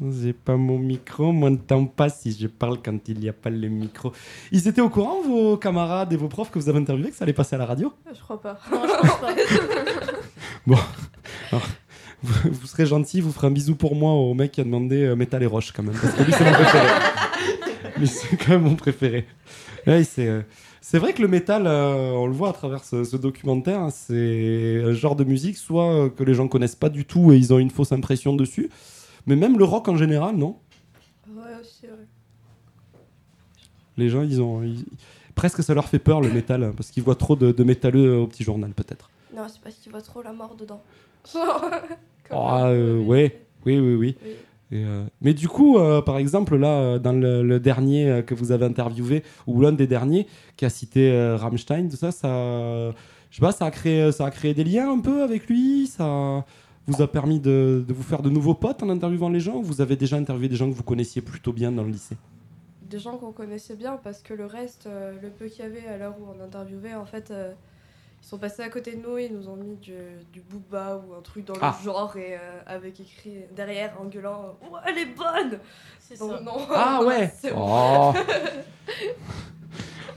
J'ai 0.00 0.32
pas 0.32 0.56
mon 0.56 0.78
micro. 0.78 1.26
On 1.26 1.32
m'entend 1.32 1.86
pas 1.86 2.08
si 2.08 2.36
je 2.38 2.46
parle 2.46 2.78
quand 2.82 3.08
il 3.08 3.18
n'y 3.18 3.28
a 3.28 3.32
pas 3.32 3.50
le 3.50 3.68
micro. 3.68 4.12
Ils 4.52 4.68
étaient 4.68 4.80
au 4.80 4.88
courant, 4.88 5.20
vos 5.22 5.56
camarades 5.56 6.12
et 6.12 6.16
vos 6.16 6.28
profs 6.28 6.50
que 6.50 6.58
vous 6.58 6.68
avez 6.68 6.78
interviewés, 6.78 7.10
que 7.10 7.16
ça 7.16 7.24
allait 7.24 7.32
passer 7.32 7.56
à 7.56 7.58
la 7.58 7.66
radio? 7.66 7.92
Je 8.12 8.20
crois 8.20 8.40
pas. 8.40 8.58
Non, 8.70 8.82
je 8.84 9.08
pense 9.08 9.20
pas. 9.20 9.34
Bon. 10.66 10.76
Alors, 11.50 11.66
vous, 12.22 12.50
vous 12.50 12.66
serez 12.66 12.84
gentil, 12.84 13.22
vous 13.22 13.32
ferez 13.32 13.46
un 13.46 13.50
bisou 13.50 13.74
pour 13.74 13.94
moi 13.94 14.12
au 14.12 14.34
mec 14.34 14.52
qui 14.52 14.60
a 14.60 14.64
demandé 14.64 15.02
euh, 15.02 15.16
Métal 15.16 15.42
et 15.42 15.46
Roche 15.46 15.72
quand 15.72 15.82
même. 15.82 15.94
Parce 15.94 16.12
que 16.12 16.24
lui, 16.24 16.32
c'est 16.32 16.44
mon 16.44 16.52
préféré. 16.52 16.86
c'est 18.04 18.36
quand 18.36 18.48
même 18.50 18.62
mon 18.62 18.74
préféré. 18.74 19.26
Ouais, 19.86 20.04
c'est, 20.04 20.26
euh, 20.26 20.42
c'est 20.90 20.98
vrai 20.98 21.12
que 21.12 21.22
le 21.22 21.28
métal, 21.28 21.66
euh, 21.66 22.12
on 22.12 22.26
le 22.26 22.32
voit 22.32 22.50
à 22.50 22.52
travers 22.52 22.84
ce, 22.84 23.04
ce 23.04 23.16
documentaire, 23.16 23.80
hein, 23.80 23.90
c'est 23.90 24.82
un 24.84 24.92
genre 24.92 25.16
de 25.16 25.24
musique, 25.24 25.56
soit 25.56 25.92
euh, 25.92 26.08
que 26.08 26.24
les 26.24 26.34
gens 26.34 26.48
connaissent 26.48 26.76
pas 26.76 26.88
du 26.88 27.04
tout 27.04 27.32
et 27.32 27.36
ils 27.36 27.52
ont 27.52 27.58
une 27.58 27.70
fausse 27.70 27.92
impression 27.92 28.34
dessus, 28.34 28.70
mais 29.28 29.36
même 29.36 29.56
le 29.58 29.64
rock 29.64 29.86
en 29.88 29.96
général, 29.96 30.34
non 30.36 30.56
Ouais, 31.28 31.42
aussi, 31.60 31.84
ouais. 31.86 32.06
Les 33.96 34.08
gens, 34.08 34.22
ils 34.22 34.40
ont. 34.42 34.62
ils- 34.62 34.84
Presque 35.34 35.62
ça 35.62 35.72
leur 35.72 35.86
fait 35.86 36.00
peur 36.00 36.20
le 36.20 36.30
métal, 36.32 36.64
hein, 36.64 36.72
parce 36.76 36.90
qu'ils 36.90 37.04
voient 37.04 37.14
trop 37.14 37.36
de, 37.36 37.52
de 37.52 37.62
métalleux 37.64 38.16
au 38.18 38.26
petit 38.26 38.42
journal, 38.42 38.70
peut-être. 38.72 39.08
Non, 39.36 39.42
c'est 39.46 39.60
parce 39.60 39.76
qu'il 39.76 39.92
voit 39.92 40.00
trop 40.02 40.20
la 40.22 40.32
mort 40.32 40.56
dedans. 40.56 40.82
Ah, 42.30 42.66
euh, 42.66 42.98
ouais, 43.00 43.40
oui, 43.64 43.78
oui, 43.78 43.94
oui. 43.94 44.16
Oui. 44.22 44.30
Et, 44.70 44.84
euh, 44.84 45.04
mais 45.22 45.32
du 45.32 45.48
coup, 45.48 45.78
euh, 45.78 46.02
par 46.02 46.18
exemple, 46.18 46.56
là, 46.56 46.98
dans 46.98 47.12
le, 47.14 47.42
le 47.42 47.58
dernier 47.58 48.22
que 48.26 48.34
vous 48.34 48.52
avez 48.52 48.66
interviewé, 48.66 49.22
ou 49.46 49.62
l'un 49.62 49.72
des 49.72 49.86
derniers 49.86 50.26
qui 50.56 50.66
a 50.66 50.68
cité 50.70 51.10
Rammstein, 51.38 51.88
tout 51.88 51.96
ça, 51.96 52.10
ça, 52.12 52.90
je 53.30 53.36
sais 53.36 53.40
pas, 53.40 53.52
ça 53.52 53.64
a 53.64 53.70
créé, 53.70 54.12
ça 54.12 54.26
a 54.26 54.30
créé 54.30 54.52
des 54.52 54.64
liens 54.64 54.90
un 54.92 54.98
peu 54.98 55.22
avec 55.22 55.46
lui. 55.48 55.86
Ça 55.86 56.44
vous 56.88 57.02
a 57.02 57.08
permis 57.10 57.38
de, 57.40 57.84
de 57.86 57.92
vous 57.94 58.02
faire 58.02 58.22
de 58.22 58.30
nouveaux 58.30 58.54
potes 58.54 58.82
en 58.82 58.88
interviewant 58.90 59.28
les 59.28 59.40
gens. 59.40 59.56
ou 59.56 59.62
Vous 59.62 59.80
avez 59.80 59.96
déjà 59.96 60.16
interviewé 60.16 60.48
des 60.48 60.56
gens 60.56 60.68
que 60.70 60.74
vous 60.74 60.82
connaissiez 60.82 61.22
plutôt 61.22 61.52
bien 61.52 61.70
dans 61.72 61.82
le 61.84 61.90
lycée? 61.90 62.16
Des 62.88 62.98
gens 62.98 63.16
qu'on 63.18 63.32
connaissait 63.32 63.76
bien 63.76 63.98
parce 64.02 64.20
que 64.22 64.32
le 64.34 64.46
reste, 64.46 64.86
euh, 64.86 65.12
le 65.20 65.28
peu 65.30 65.46
qu'il 65.46 65.62
y 65.64 65.66
avait 65.66 65.86
à 65.86 65.98
l'heure 65.98 66.14
où 66.18 66.24
on 66.34 66.42
interviewait, 66.42 66.94
en 66.94 67.04
fait, 67.04 67.30
euh, 67.30 67.52
ils 68.22 68.26
sont 68.26 68.38
passés 68.38 68.62
à 68.62 68.68
côté 68.70 68.96
de 68.96 69.02
nous, 69.06 69.18
ils 69.18 69.32
nous 69.32 69.48
ont 69.48 69.56
mis 69.56 69.76
du, 69.76 69.92
du 70.32 70.40
booba 70.40 70.96
ou 71.06 71.14
un 71.14 71.20
truc 71.20 71.44
dans 71.44 71.54
Ah. 71.60 71.76
le 71.78 71.84
genre 71.84 72.16
et 72.16 72.34
euh, 72.34 72.38
avec 72.66 72.98
écrit 73.00 73.34
derrière 73.54 73.94
en 74.00 74.06
gueulant 74.06 74.56
Ouais, 74.72 74.80
elle 74.86 74.98
est 74.98 75.14
bonne 75.14 75.58
C'est 76.00 76.18
Donc, 76.18 76.32
ça. 76.32 76.40
non. 76.40 76.56
Ah 76.74 77.00
ouais. 77.06 77.32
Oh. 77.54 78.12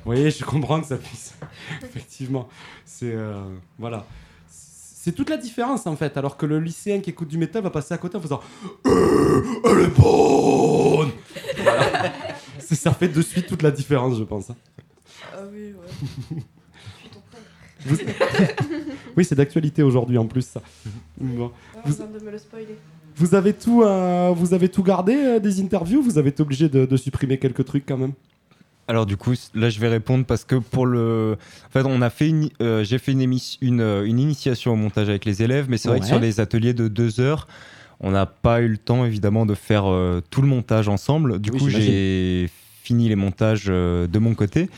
Vous 0.04 0.06
voyez, 0.06 0.32
je 0.32 0.44
comprends 0.44 0.80
que 0.82 0.88
ça 0.88 0.98
puisse. 0.98 1.36
Effectivement. 1.84 2.48
C'est. 2.86 3.14
euh, 3.14 3.44
voilà. 3.78 4.06
C'est 5.04 5.14
toute 5.14 5.32
la 5.32 5.38
différence 5.38 5.88
en 5.88 5.96
fait. 5.96 6.16
Alors 6.16 6.38
que 6.38 6.46
le 6.46 6.60
lycéen 6.60 7.00
qui 7.00 7.10
écoute 7.10 7.28
du 7.28 7.40
métal 7.40 7.64
va 7.64 7.72
passer 7.72 7.92
à 7.96 7.98
côté 7.98 8.18
en 8.18 8.22
faisant 8.22 8.40
Euh, 8.86 9.42
Elle 9.66 9.80
est 9.86 10.00
bonne 10.00 11.10
Voilà. 11.64 12.14
Ça 12.60 12.94
fait 12.94 13.08
de 13.08 13.22
suite 13.24 13.48
toute 13.48 13.64
la 13.64 13.72
différence, 13.72 14.16
je 14.20 14.24
pense. 14.24 14.52
hein. 14.52 14.56
Ah 15.34 15.40
oui, 15.52 15.74
ouais. 15.74 16.38
Vous- 17.86 17.98
oui, 19.18 19.26
c'est 19.26 19.34
d'actualité 19.34 19.82
aujourd'hui 19.82 20.20
en 20.20 20.28
plus. 20.28 20.44
Ça. 20.46 20.62
Bon. 21.20 21.52
Vous, 21.84 21.94
on 22.02 22.06
vient 22.06 22.20
de 22.20 22.24
me 22.24 22.30
le 22.32 22.38
spoiler. 22.38 22.78
vous 23.16 23.34
avez 23.34 23.54
tout, 23.54 23.82
euh, 23.82 24.32
vous 24.36 24.54
avez 24.54 24.70
tout 24.70 24.84
gardé 24.84 25.16
euh, 25.16 25.40
des 25.40 25.60
interviews? 25.62 26.04
Vous 26.04 26.20
avez 26.20 26.30
été 26.30 26.44
obligé 26.44 26.70
de, 26.70 26.86
de 26.86 26.98
supprimer 26.98 27.40
quelques 27.40 27.66
trucs 27.66 27.88
quand 27.88 27.98
même? 27.98 28.14
Alors 28.92 29.06
du 29.06 29.16
coup, 29.16 29.36
là 29.56 29.70
je 29.70 29.80
vais 29.80 29.88
répondre 29.88 30.26
parce 30.26 30.44
que 30.44 30.56
pour 30.56 30.86
le, 30.86 31.38
en 31.66 31.70
fait, 31.70 31.84
on 31.86 32.02
a 32.02 32.10
fait 32.10 32.28
une, 32.28 32.50
euh, 32.62 32.84
j'ai 32.84 32.98
fait 32.98 33.14
une, 33.14 33.22
émission, 33.22 33.58
une, 33.62 33.80
euh, 33.80 34.04
une 34.04 34.20
initiation 34.20 34.74
au 34.74 34.76
montage 34.76 35.08
avec 35.08 35.24
les 35.24 35.42
élèves, 35.42 35.68
mais 35.70 35.78
c'est 35.78 35.88
vrai 35.88 36.02
que 36.02 36.06
sur 36.06 36.20
les 36.20 36.42
ateliers 36.42 36.74
de 36.74 36.90
deux 36.90 37.22
heures, 37.22 37.48
on 38.02 38.12
n'a 38.12 38.26
pas 38.26 38.60
eu 38.60 38.68
le 38.68 38.78
temps 38.78 39.06
évidemment 39.06 39.46
de 39.46 39.56
faire 39.56 39.90
euh, 39.90 40.20
tout 40.30 40.42
le 40.42 40.50
montage 40.50 40.90
ensemble. 40.90 41.40
Du 41.40 41.52
Oui, 41.52 41.60
coup, 41.60 41.70
j'ai 41.70 42.50
fini 42.84 43.08
les 43.08 43.16
montages 43.16 43.68
euh, 43.70 44.08
de 44.08 44.20
mon 44.20 44.36
côté. 44.36 44.70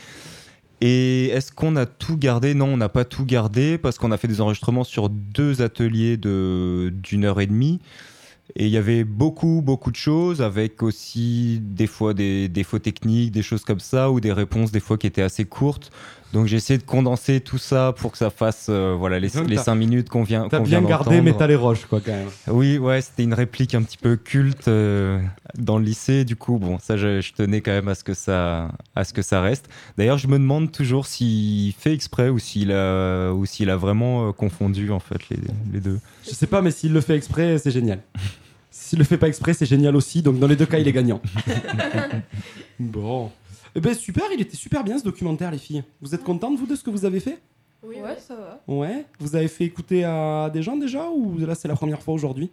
Et 0.80 1.26
est-ce 1.30 1.50
qu'on 1.50 1.74
a 1.74 1.84
tout 1.84 2.16
gardé? 2.16 2.54
Non, 2.54 2.66
on 2.66 2.76
n'a 2.76 2.88
pas 2.88 3.04
tout 3.04 3.24
gardé 3.24 3.78
parce 3.78 3.98
qu'on 3.98 4.12
a 4.12 4.16
fait 4.16 4.28
des 4.28 4.40
enregistrements 4.40 4.84
sur 4.84 5.08
deux 5.08 5.60
ateliers 5.60 6.16
de 6.18 6.92
d'une 7.02 7.24
heure 7.24 7.40
et 7.40 7.46
demie. 7.46 7.80
Et 8.56 8.66
il 8.66 8.70
y 8.70 8.76
avait 8.76 9.04
beaucoup, 9.04 9.62
beaucoup 9.64 9.90
de 9.90 9.96
choses, 9.96 10.42
avec 10.42 10.82
aussi 10.82 11.60
des 11.62 11.86
fois 11.86 12.14
des 12.14 12.48
défauts 12.48 12.78
techniques, 12.78 13.32
des 13.32 13.42
choses 13.42 13.64
comme 13.64 13.80
ça, 13.80 14.10
ou 14.10 14.20
des 14.20 14.32
réponses 14.32 14.70
des 14.70 14.80
fois 14.80 14.98
qui 14.98 15.06
étaient 15.06 15.22
assez 15.22 15.44
courtes. 15.44 15.90
Donc 16.34 16.46
j'ai 16.46 16.56
essayé 16.56 16.78
de 16.78 16.82
condenser 16.82 17.40
tout 17.40 17.58
ça 17.58 17.94
pour 17.96 18.10
que 18.10 18.18
ça 18.18 18.28
fasse 18.28 18.66
euh, 18.68 18.96
voilà, 18.98 19.20
les, 19.20 19.28
Donc, 19.30 19.48
les 19.48 19.54
t'as- 19.54 19.62
cinq 19.62 19.76
minutes 19.76 20.08
qu'on 20.08 20.24
vient 20.24 20.48
T'as 20.48 20.58
bien 20.58 20.80
vient 20.80 20.88
gardé. 20.88 21.20
Métal 21.20 21.52
et 21.52 21.54
Roche, 21.54 21.86
quoi, 21.86 22.00
quand 22.04 22.10
même. 22.10 22.26
Oui, 22.48 22.76
ouais, 22.76 23.00
c'était 23.02 23.22
une 23.22 23.34
réplique 23.34 23.72
un 23.76 23.82
petit 23.84 23.96
peu 23.96 24.16
culte 24.16 24.66
euh, 24.66 25.20
dans 25.56 25.78
le 25.78 25.84
lycée. 25.84 26.24
Du 26.24 26.34
coup, 26.34 26.58
bon, 26.58 26.80
ça, 26.80 26.96
je, 26.96 27.20
je 27.20 27.32
tenais 27.34 27.60
quand 27.60 27.70
même 27.70 27.86
à 27.86 27.94
ce 27.94 28.02
que 28.02 28.14
ça, 28.14 28.68
à 28.96 29.04
ce 29.04 29.12
que 29.14 29.22
ça 29.22 29.40
reste. 29.40 29.68
D'ailleurs, 29.96 30.18
je 30.18 30.26
me 30.26 30.36
demande 30.36 30.72
toujours 30.72 31.06
s'il 31.06 31.72
fait 31.72 31.94
exprès 31.94 32.30
ou 32.30 32.40
s'il 32.40 32.72
a, 32.72 33.30
ou 33.32 33.46
s'il 33.46 33.70
a 33.70 33.76
vraiment 33.76 34.28
euh, 34.28 34.32
confondu 34.32 34.90
en 34.90 34.98
fait 34.98 35.28
les, 35.30 35.38
les 35.72 35.78
deux. 35.80 36.00
Je 36.26 36.34
sais 36.34 36.48
pas, 36.48 36.62
mais 36.62 36.72
s'il 36.72 36.92
le 36.92 37.00
fait 37.00 37.14
exprès, 37.14 37.58
c'est 37.58 37.70
génial. 37.70 38.00
S'il 38.72 38.98
le 38.98 39.04
fait 39.04 39.18
pas 39.18 39.28
exprès, 39.28 39.54
c'est 39.54 39.66
génial 39.66 39.94
aussi. 39.94 40.20
Donc 40.20 40.40
dans 40.40 40.48
les 40.48 40.56
deux 40.56 40.66
cas, 40.66 40.78
il 40.80 40.88
est 40.88 40.92
gagnant. 40.92 41.22
bon. 42.80 43.30
Eh 43.76 43.80
ben 43.80 43.92
super, 43.94 44.24
il 44.32 44.40
était 44.40 44.56
super 44.56 44.84
bien 44.84 44.98
ce 44.98 45.04
documentaire, 45.04 45.50
les 45.50 45.58
filles. 45.58 45.82
Vous 46.00 46.14
êtes 46.14 46.22
contentes, 46.22 46.56
vous, 46.56 46.66
de 46.66 46.76
ce 46.76 46.84
que 46.84 46.90
vous 46.90 47.04
avez 47.04 47.18
fait? 47.20 47.40
Oui, 47.82 47.96
ouais, 47.96 48.16
ça 48.18 48.34
va. 48.34 48.62
Ouais. 48.68 49.04
Vous 49.18 49.34
avez 49.34 49.48
fait 49.48 49.64
écouter 49.64 50.04
à 50.04 50.48
des 50.52 50.62
gens 50.62 50.76
déjà 50.76 51.10
ou 51.10 51.38
là 51.38 51.54
c'est 51.54 51.68
la 51.68 51.74
première 51.74 52.00
fois 52.00 52.14
aujourd'hui? 52.14 52.50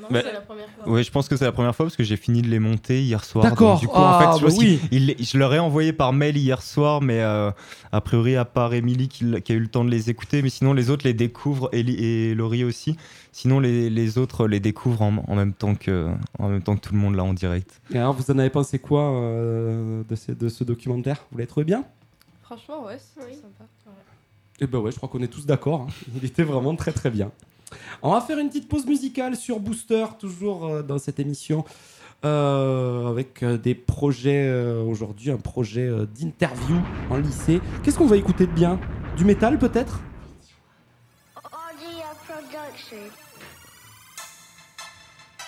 Non, 0.00 0.06
Bah, 0.10 0.20
c'est 0.22 0.32
la 0.32 0.40
première 0.40 0.68
fois. 0.70 0.88
Ouais, 0.92 1.02
je 1.02 1.10
pense 1.10 1.28
que 1.28 1.36
c'est 1.36 1.44
la 1.44 1.52
première 1.52 1.74
fois 1.74 1.86
parce 1.86 1.96
que 1.96 2.04
j'ai 2.04 2.16
fini 2.16 2.40
de 2.40 2.48
les 2.48 2.58
monter 2.58 3.02
hier 3.02 3.24
soir. 3.24 3.44
D'accord. 3.44 3.72
Donc, 3.72 3.80
Du 3.80 3.88
coup, 3.88 3.94
Ah, 3.96 4.14
en 4.30 4.38
fait, 4.38 4.40
je, 4.40 4.46
bah 4.46 4.52
oui. 4.58 4.80
il- 4.90 5.16
je 5.22 5.36
leur 5.38 5.52
ai 5.54 5.58
envoyé 5.58 5.92
par 5.92 6.12
mail 6.12 6.36
hier 6.36 6.62
soir, 6.62 7.02
mais 7.02 7.20
euh, 7.20 7.50
a 7.92 8.00
priori, 8.00 8.36
à 8.36 8.44
part 8.44 8.72
Émilie 8.74 9.08
qui, 9.08 9.24
a 9.24 9.54
eu 9.54 9.58
le 9.60 9.68
temps 9.68 9.84
de 9.84 9.90
les 9.90 10.08
écouter, 10.08 10.40
mais 10.42 10.48
sinon 10.50 10.72
les 10.72 10.88
autres 10.90 11.04
les 11.04 11.14
découvrent 11.14 11.68
et, 11.72 11.80
et 11.80 12.34
Laurie 12.34 12.64
aussi. 12.64 12.96
Sinon, 13.32 13.60
les, 13.60 13.90
les 13.90 14.18
autres 14.18 14.46
les 14.48 14.60
découvrent 14.60 15.02
en, 15.02 15.16
en 15.26 15.34
même 15.34 15.52
temps 15.52 15.74
que, 15.74 16.08
en 16.38 16.48
même 16.48 16.62
temps 16.62 16.76
que 16.76 16.80
tout 16.80 16.94
le 16.94 17.00
monde 17.00 17.14
là 17.14 17.24
en 17.24 17.34
direct. 17.34 17.80
Et 17.92 17.98
alors, 17.98 18.14
vous 18.14 18.30
en 18.30 18.38
avez 18.38 18.50
pensé 18.50 18.78
quoi 18.78 19.02
euh, 19.12 20.02
de, 20.08 20.14
ce, 20.16 20.32
de 20.32 20.48
ce 20.48 20.64
documentaire? 20.64 21.24
Vous 21.30 21.38
l'avez 21.38 21.48
trouvé 21.48 21.64
bien? 21.64 21.84
Franchement, 22.42 22.84
ouais, 22.86 22.96
c'est 22.98 23.20
sympa. 23.34 23.64
Et 24.60 24.66
ben 24.66 24.78
ouais, 24.78 24.90
je 24.90 24.96
crois 24.96 25.08
qu'on 25.08 25.22
est 25.22 25.28
tous 25.28 25.46
d'accord. 25.46 25.82
hein. 25.82 26.06
Il 26.16 26.24
était 26.24 26.42
vraiment 26.42 26.74
très 26.74 26.92
très 26.92 27.10
bien. 27.10 27.30
On 28.02 28.12
va 28.12 28.20
faire 28.20 28.38
une 28.38 28.48
petite 28.48 28.68
pause 28.68 28.86
musicale 28.86 29.36
sur 29.36 29.60
Booster, 29.60 30.04
toujours 30.18 30.66
euh, 30.66 30.82
dans 30.82 30.98
cette 30.98 31.18
émission, 31.20 31.64
euh, 32.24 33.08
avec 33.08 33.42
euh, 33.42 33.56
des 33.58 33.74
projets 33.74 34.46
euh, 34.48 34.82
aujourd'hui, 34.82 35.30
un 35.30 35.36
projet 35.36 35.86
euh, 35.86 36.06
d'interview 36.06 36.76
en 37.10 37.16
lycée. 37.16 37.60
Qu'est-ce 37.82 37.98
qu'on 37.98 38.06
va 38.06 38.16
écouter 38.16 38.46
de 38.46 38.52
bien? 38.52 38.78
Du 39.16 39.24
métal 39.24 39.58
peut-être? 39.58 40.00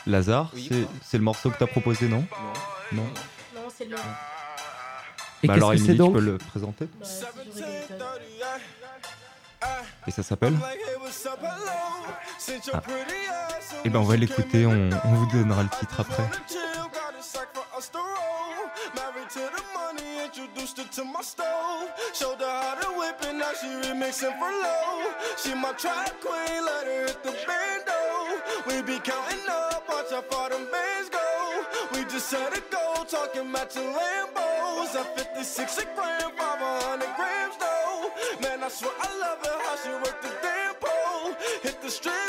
Lazare, 0.06 0.50
Oui. 0.54 0.66
c'est- 0.70 0.86
c'est 1.02 1.18
le 1.18 1.24
morceau 1.24 1.50
que 1.50 1.58
t'as 1.58 1.66
proposé, 1.66 2.08
non? 2.08 2.24
Non. 2.92 3.02
Non, 3.54 3.62
c'est 3.74 3.84
le. 3.84 3.96
Et 5.42 5.46
Bah 5.46 5.54
qu'est-ce 5.54 5.64
alors, 5.64 5.70
que 5.72 5.76
c'est 5.78 5.84
Émilie, 5.84 6.04
tu 6.06 6.12
peux 6.12 6.20
le 6.20 6.38
présenter 6.38 6.86
Bah. 6.98 7.06
Et 10.06 10.10
ça 10.10 10.22
s'appelle 10.22 10.54
your 12.66 12.74
Ah. 12.74 12.80
Eh 13.84 13.88
ben, 13.88 13.98
on 14.00 14.04
va 14.04 14.16
l'écouter, 14.16 14.66
on, 14.66 14.90
on 15.04 15.14
vous 15.14 15.26
donnera 15.26 15.62
le 15.62 15.68
titre 15.68 16.00
après. 16.00 16.24
chill, 16.48 16.58
got 16.92 17.18
a 17.18 17.22
sack 17.22 17.48
for 17.54 17.64
us 17.78 17.88
to 17.90 17.98
roll. 17.98 18.70
Married 18.94 19.28
to 19.30 19.38
the 19.38 19.62
money, 19.72 20.24
introduced 20.24 20.78
her 20.78 20.84
to 20.90 21.04
my 21.04 21.22
stove. 21.22 21.88
Showed 22.12 22.40
her 22.40 22.46
how 22.46 22.74
to 22.80 22.98
whip 22.98 23.20
it, 23.22 23.34
now 23.34 23.52
she 23.60 23.68
remixing 23.68 24.36
for 24.38 24.50
low. 24.50 25.12
She 25.42 25.54
my 25.54 25.72
track 25.72 26.20
queen, 26.20 26.64
let 26.64 26.86
her 26.86 27.06
hit 27.06 27.22
the 27.22 27.32
bando. 27.46 28.00
We 28.66 28.82
be 28.82 28.98
counting 29.00 29.48
up, 29.48 29.84
watch 29.88 30.10
how 30.10 30.22
far 30.22 30.50
them 30.50 30.66
bands 30.72 31.08
go. 31.10 31.64
We 31.92 32.04
just 32.04 32.28
set 32.28 32.56
a 32.56 32.60
goal, 32.70 33.04
talking 33.04 33.50
matching 33.50 33.92
Lambos. 33.94 34.94
At 34.96 35.16
56 35.18 35.78
a 35.78 35.84
gram, 35.94 36.32
500 36.36 37.16
grams 37.16 37.56
though. 37.58 37.69
I 38.62 38.68
swear 38.68 38.92
I 39.00 39.18
love 39.18 39.38
her, 39.46 39.58
how 39.64 39.76
she 39.76 39.90
work 39.90 40.20
the 40.20 40.32
damn 40.42 40.74
pole. 40.74 41.34
Hit 41.62 41.80
the 41.80 41.90
strip 41.90 42.19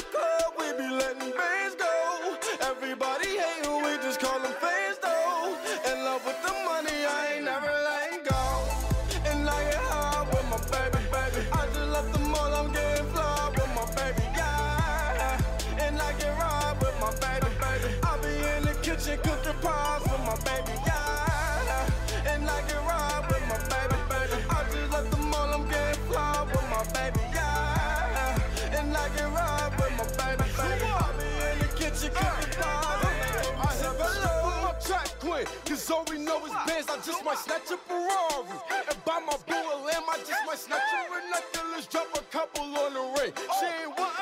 get 29.16 29.30
ride 29.34 29.72
with 29.78 29.94
my 29.98 30.06
baby, 30.18 30.50
baby. 30.58 30.86
I 30.86 31.54
in 31.54 31.60
the 31.60 31.70
kitchen 31.76 32.12
cooking. 32.14 32.64
I 32.64 33.74
said 33.74 33.96
hello, 33.98 34.64
my 34.64 34.74
track 34.80 35.10
queen. 35.20 35.46
Cause 35.66 35.90
all 35.92 36.06
we 36.10 36.18
know 36.18 36.46
is 36.46 36.54
bands, 36.68 36.90
I 36.90 36.98
just 36.98 37.24
might 37.26 37.38
snatch 37.38 37.72
a 37.72 37.78
Ferrari. 37.78 38.58
And 38.90 39.06
buy 39.06 39.20
my 39.26 39.38
boo 39.48 39.56
a 39.56 39.82
I 40.12 40.18
just 40.28 40.44
might 40.46 40.60
snatch 40.60 40.92
her 40.92 41.20
a 41.20 41.30
necklace, 41.32 41.88
drop 41.88 42.08
a 42.16 42.22
couple 42.32 42.64
on 42.64 42.94
the 42.94 43.22
ring. 43.22 43.34
She 43.60 43.66
ain't 43.66 43.98
wanting 43.98 44.21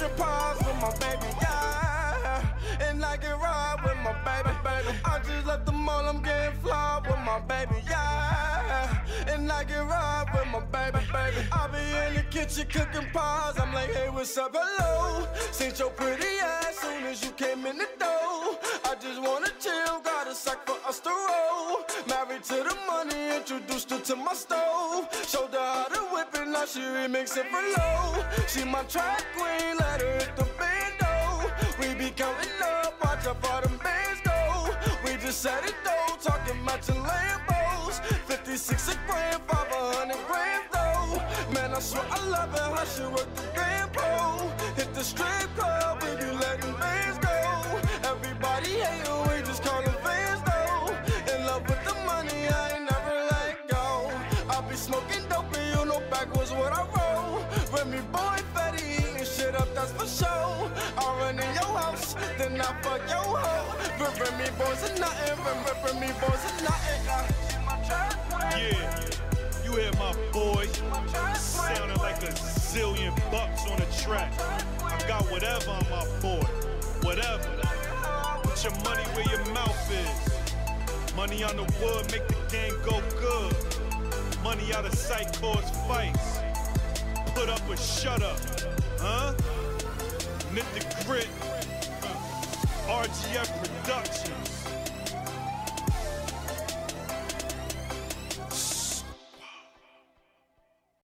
cooking 0.00 0.16
pies 0.16 0.58
with 0.58 0.76
my 0.80 0.90
baby, 0.98 1.32
yeah. 1.40 2.56
And 2.80 3.04
I 3.04 3.16
can 3.16 3.38
ride 3.38 3.76
with 3.84 3.96
my 3.98 4.12
baby, 4.24 4.56
baby. 4.64 4.98
I 5.04 5.18
just 5.18 5.46
left 5.46 5.66
the 5.66 5.72
mall, 5.72 6.06
I'm 6.06 6.22
getting 6.22 6.58
fly 6.60 7.00
with 7.06 7.18
my 7.18 7.40
baby, 7.40 7.82
yeah. 7.88 9.04
And 9.28 9.50
I 9.50 9.64
can 9.64 9.86
ride 9.86 10.26
with 10.32 10.46
my 10.46 10.60
baby, 10.60 11.04
baby. 11.12 11.46
I 11.52 11.68
be 11.68 12.08
in 12.08 12.14
the 12.14 12.22
kitchen 12.30 12.66
cooking 12.68 13.08
pies. 13.12 13.58
I'm 13.58 13.74
like, 13.74 13.92
hey, 13.92 14.08
what's 14.08 14.36
up, 14.38 14.54
hello? 14.54 15.26
Since 15.52 15.78
your 15.78 15.90
pretty 15.90 16.38
ass 16.42 16.78
soon 16.78 17.04
as 17.04 17.22
you 17.22 17.32
came 17.32 17.66
in 17.66 17.78
the 17.78 17.88
door. 17.98 18.29
Just 19.00 19.22
wanna 19.22 19.46
chill, 19.58 20.00
got 20.00 20.26
a 20.28 20.34
sack 20.34 20.66
for 20.66 20.76
us 20.86 21.00
to 21.00 21.08
roll. 21.08 21.86
Married 22.06 22.44
to 22.44 22.56
the 22.56 22.76
money, 22.86 23.36
introduced 23.36 23.88
her 23.88 23.98
to 23.98 24.14
my 24.14 24.34
stove. 24.34 25.08
Showed 25.26 25.54
her 25.54 25.58
how 25.58 25.84
to 25.84 26.00
whip 26.12 26.28
it, 26.34 26.46
now 26.46 26.66
she 26.66 26.80
remixing 26.80 27.48
for 27.48 27.62
low. 27.80 28.22
She 28.46 28.62
my 28.64 28.82
track 28.82 29.24
queen, 29.34 29.78
let 29.78 30.02
her 30.02 30.12
hit 30.18 30.36
the 30.36 30.46
bando. 30.58 31.50
We 31.80 31.94
be 31.94 32.10
counting 32.10 32.50
up, 32.62 33.02
watch 33.02 33.24
how 33.24 33.32
far 33.40 33.62
them 33.62 33.80
bands 33.82 34.20
go. 34.22 34.68
We 35.02 35.12
just 35.16 35.40
set 35.40 35.64
it 35.64 35.76
though, 35.82 36.16
talking 36.20 36.62
matching 36.62 36.96
Lambos. 36.96 38.04
56 38.26 38.88
a 38.88 38.98
gram, 39.06 39.40
500 39.48 40.16
grams 40.26 40.68
though. 40.74 41.54
Man, 41.54 41.72
I 41.72 41.80
swear 41.80 42.04
I 42.10 42.28
love 42.28 42.52
it, 42.52 42.60
how 42.60 42.84
she 42.84 43.02
work 43.04 43.34
the 43.34 43.48
grand 43.54 43.92
pole. 43.94 44.50
Hit 44.76 44.92
the 44.92 45.02
strip 45.02 45.29
then 62.40 62.60
I 62.60 62.64
fuck 62.82 63.00
your 63.08 63.18
hoe. 63.18 63.76
Remy 64.18 64.50
boys 64.58 64.82
are 64.90 64.98
nothing, 64.98 65.38
Remy 65.84 66.12
boys 66.20 66.44
are 66.48 66.62
nothing. 66.64 67.08
Uh, 67.08 67.26
Yeah, 68.56 69.00
you 69.64 69.72
hear 69.76 69.92
my 69.98 70.14
boy 70.32 70.66
sounding 71.36 71.98
like 71.98 72.22
a 72.22 72.32
zillion 72.32 73.14
bucks 73.30 73.66
on 73.70 73.78
the 73.78 73.86
track. 74.02 74.32
I 74.82 74.98
got 75.06 75.22
whatever 75.30 75.70
on 75.70 75.84
my 75.90 76.06
board, 76.20 76.46
whatever. 77.02 77.48
Put 78.42 78.64
your 78.64 78.74
money 78.84 79.04
where 79.14 79.28
your 79.28 79.44
mouth 79.52 79.90
is. 79.92 81.14
Money 81.14 81.42
on 81.44 81.56
the 81.56 81.64
wood 81.82 82.10
make 82.10 82.26
the 82.28 82.36
game 82.50 82.74
go 82.84 83.02
good. 83.20 83.54
Money 84.42 84.72
out 84.72 84.86
of 84.86 84.94
sight 84.94 85.38
cause 85.40 85.68
fights. 85.86 86.38
Put 87.34 87.48
up 87.50 87.60
or 87.68 87.76
shut 87.76 88.22
up, 88.22 88.40
huh? 88.98 89.34
Knit 90.52 90.64
the 90.74 91.04
grit. 91.04 91.28
RGF 92.90 93.46
Productions. 93.62 94.59